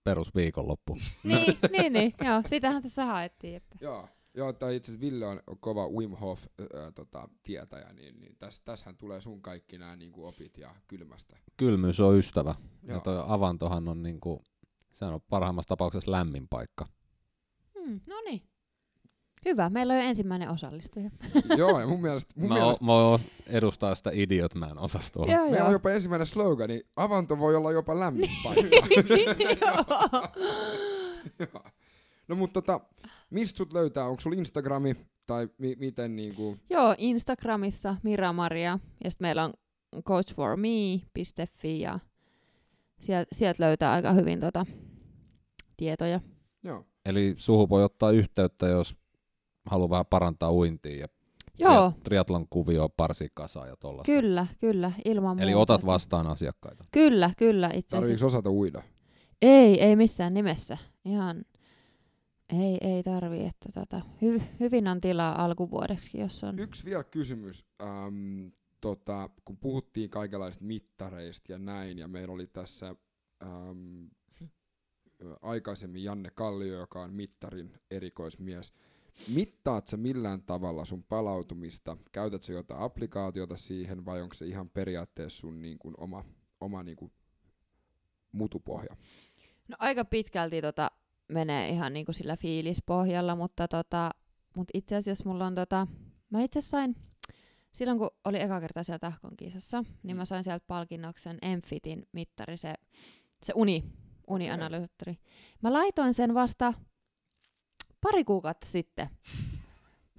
[0.04, 0.98] perusviikonloppu.
[1.24, 3.56] niin, niin, niin, joo, sitähän tässä haettiin.
[3.56, 3.76] Että.
[3.82, 8.36] Joo, joo tai itse asiassa Ville on kova Wim Hof äh, tota, tietäjä, niin, niin
[8.40, 11.38] tässä tässähän tulee sun kaikki nämä niinku opit ja kylmästä.
[11.58, 12.56] Kylmyys on ystävä.
[12.84, 13.02] Ja Joo.
[13.02, 14.44] toi avantohan on niinku,
[14.92, 16.88] se on parhaimmassa tapauksessa lämmin paikka.
[17.80, 18.42] Hmm, no niin.
[19.46, 21.10] Hyvä, meillä on jo ensimmäinen osallistuja.
[21.58, 25.26] joo, ja mun mielestä, mun Mä, mielestä o, mä edustaa sitä Idiot Man osastoa.
[25.26, 25.68] joo, meillä joo.
[25.68, 28.76] on jopa ensimmäinen slogani, avanto voi olla jopa lämmin paikka.
[29.62, 29.86] joo.
[31.40, 31.64] Joo.
[32.28, 32.80] No mutta tota,
[33.30, 34.06] mistä sut löytää?
[34.06, 34.96] Onko sulla Instagrami
[35.28, 36.58] tai mi- miten niinku...
[36.70, 39.54] Joo, Instagramissa Mira Maria ja sitten meillä on
[40.04, 42.00] coachforme.fi ja
[43.02, 44.66] sieltä sielt löytää aika hyvin tota
[45.78, 46.20] tietoja.
[46.64, 46.86] Joo.
[47.06, 48.96] Eli suhu voi ottaa yhteyttä, jos
[49.66, 51.08] haluaa vähän parantaa uintia ja
[51.60, 54.12] Joo, tria- triatlon kuvio parsikasa ja tollaista.
[54.12, 55.74] kyllä, kyllä, ilman Eli muuta.
[55.74, 56.86] otat vastaan asiakkaita.
[56.92, 58.26] Kyllä, kyllä, itse asiassa.
[58.26, 58.82] osata uida?
[59.42, 60.78] Ei, ei missään nimessä.
[61.06, 61.46] Ihan,
[62.50, 66.60] ei, ei tarvii, että tota, hy, hyvin on tilaa alkuvuodeksi, jos on.
[66.60, 67.66] Yksi vielä kysymys.
[67.82, 68.48] Ähm,
[68.82, 72.96] tota, kun puhuttiin kaikenlaisista mittareista ja näin, ja meillä oli tässä
[73.42, 73.46] ö,
[75.42, 78.74] aikaisemmin Janne Kallio, joka on mittarin erikoismies.
[79.34, 81.98] Mittaat sä millään tavalla sun palautumista?
[82.12, 86.26] Käytät sä jotain applikaatiota siihen vai onko se ihan periaatteessa sun niin kuin oma,
[86.62, 87.12] oma niin kuin
[88.32, 88.96] mutupohja?
[89.68, 90.92] No aika pitkälti tota,
[91.28, 94.10] menee ihan niinku sillä fiilispohjalla, mutta tota,
[94.58, 95.88] mut itse asiassa mulla on tota,
[96.30, 96.96] mä itse sain,
[97.72, 102.58] silloin kun oli eka kerta siellä Tahkon kisassa, niin mä sain sieltä palkinnoksen Emfitin mittari,
[102.58, 102.74] se,
[103.44, 103.84] se uni,
[104.28, 105.18] unianalysaattori.
[105.62, 106.74] Mä laitoin sen vasta
[108.02, 109.08] pari kuukautta sitten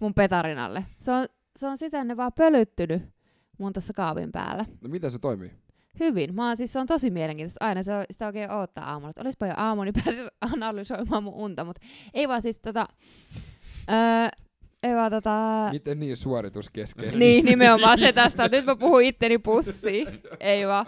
[0.01, 0.85] mun petarinalle.
[0.99, 1.27] Se on,
[1.57, 3.03] se on sitä ne vaan pölyttynyt
[3.59, 5.66] mun tuossa kaapin päällä No miten se toimii?
[6.01, 6.35] Hyvin.
[6.35, 7.65] Mä oon, siis se on tosi mielenkiintoista.
[7.65, 9.11] Aina se on, sitä oikein odottaa aamulla.
[9.11, 11.65] Että olispa jo aamu, niin pääsis analysoimaan mun unta.
[11.65, 12.87] Mutta ei vaan siis tota...
[13.91, 14.29] Öö,
[14.83, 15.69] ei vaan tota...
[15.73, 17.19] Miten niin suorituskeskeinen?
[17.19, 18.49] Niin, nimenomaan se tästä.
[18.49, 20.07] Nyt mä puhun itteni pussiin.
[20.41, 20.87] Ei vaan.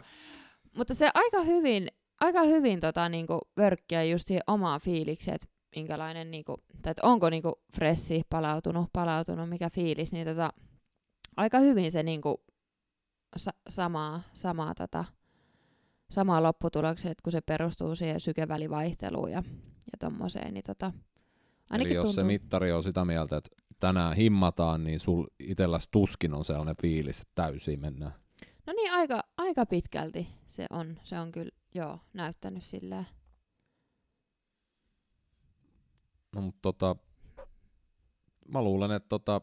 [0.77, 1.89] Mutta se aika hyvin,
[2.21, 5.47] aika hyvin tota, niinku, vörkkiä just siihen omaan fiilikseen, että
[5.77, 10.53] minkälainen, niinku, tai että onko niinku, fressi palautunut, palautunut, mikä fiilis, niin tota,
[11.37, 12.45] aika hyvin se niinku,
[13.37, 15.05] sa- samaa, samaa, tota,
[16.11, 19.43] samaa lopputuloksia, että kun se perustuu siihen sykevälivaihteluun ja,
[19.93, 20.93] ja tommoseen, niin tota,
[21.71, 23.51] ainakin Eli jos tuntuu, se mittari on sitä mieltä, että
[23.81, 28.13] tänään himmataan, niin sul itelläs tuskin on sellainen fiilis, että täysiin mennään.
[28.67, 33.07] No niin, aika, aika pitkälti se on, se on kyllä, joo, näyttänyt silleen.
[36.35, 36.97] No mutta tota,
[38.49, 39.41] mä luulen, että tota,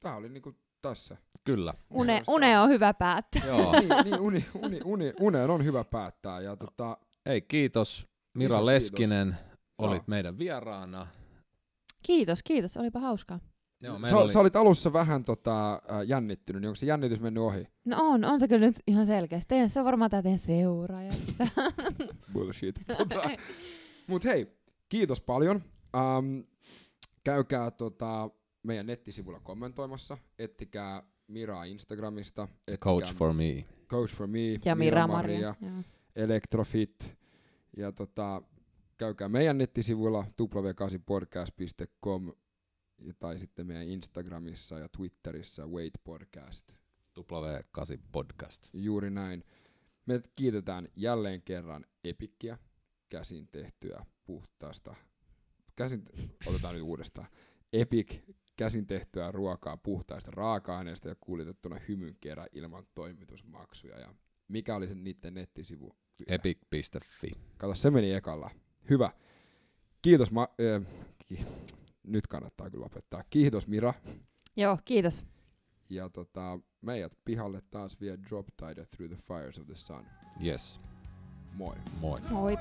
[0.00, 0.56] Tää oli niinku
[0.88, 1.16] tässä.
[1.44, 1.74] kyllä.
[1.90, 3.46] Une, Mielestäni- une on hyvä päättää.
[3.46, 3.72] Joo.
[3.80, 6.40] niin, niin uni, uni, uni, uneen on hyvä päättää.
[6.40, 9.88] Ja tota, Ei, kiitos Mira Iso Leskinen, Joo.
[9.88, 11.06] olit meidän vieraana.
[12.02, 13.40] Kiitos, kiitos, olipa hauskaa.
[13.82, 17.42] Joo, sä, oli, sä olit alussa vähän tota, äh, jännittynyt, niin onko se jännitys mennyt
[17.42, 17.66] ohi?
[17.84, 19.48] No on, on se kyllä nyt ihan selkeästi.
[19.48, 21.12] Teidän, se on varmaan tää teidän seuraaja.
[22.32, 22.80] Bullshit.
[22.98, 23.30] Tota,
[24.06, 24.56] mut hei,
[24.88, 25.62] kiitos paljon.
[25.96, 26.44] Um,
[27.24, 28.30] käykää tota,
[28.66, 30.18] meidän nettisivulla kommentoimassa.
[30.38, 32.42] Ettikää Miraa Instagramista.
[32.42, 33.64] Ettikää Coach for me.
[33.88, 34.38] Coach for me.
[34.64, 35.54] ja Mira Maria.
[35.60, 35.82] Maria.
[36.16, 37.16] Electrofit.
[37.76, 38.42] Ja tota,
[38.98, 42.32] käykää meidän nettisivuilla w8podcast.com
[42.98, 46.72] ja- tai sitten meidän Instagramissa ja Twitterissä Wait Podcast.
[47.20, 48.68] W8 podcast.
[48.72, 49.44] Juuri näin.
[50.06, 52.58] Me kiitetään jälleen kerran Epikkiä,
[53.08, 54.94] käsin tehtyä puhtaasta,
[55.76, 56.02] käsin,
[56.46, 57.28] otetaan nyt uudestaan,
[57.72, 58.18] Epic,
[58.56, 63.98] käsin tehtyä ruokaa puhtaista raaka-aineista ja kuljetettuna hymyn kerran ilman toimitusmaksuja.
[64.00, 64.14] Ja
[64.48, 65.96] mikä oli se niiden nettisivu?
[66.26, 67.30] Epic.fi.
[67.58, 68.50] Kato, se meni ekalla.
[68.90, 69.10] Hyvä.
[70.02, 70.86] Kiitos, ma- äh,
[71.28, 71.46] ki-
[72.02, 73.24] nyt kannattaa kyllä lopettaa.
[73.30, 73.94] Kiitos Mira.
[74.56, 75.24] Joo, kiitos.
[75.90, 80.06] Ja tota, meidät pihalle taas vie Drop Tide Through the Fires of the Sun.
[80.44, 80.80] Yes.
[81.54, 81.76] Moi.
[82.00, 82.20] Moi.
[82.30, 82.56] Moi.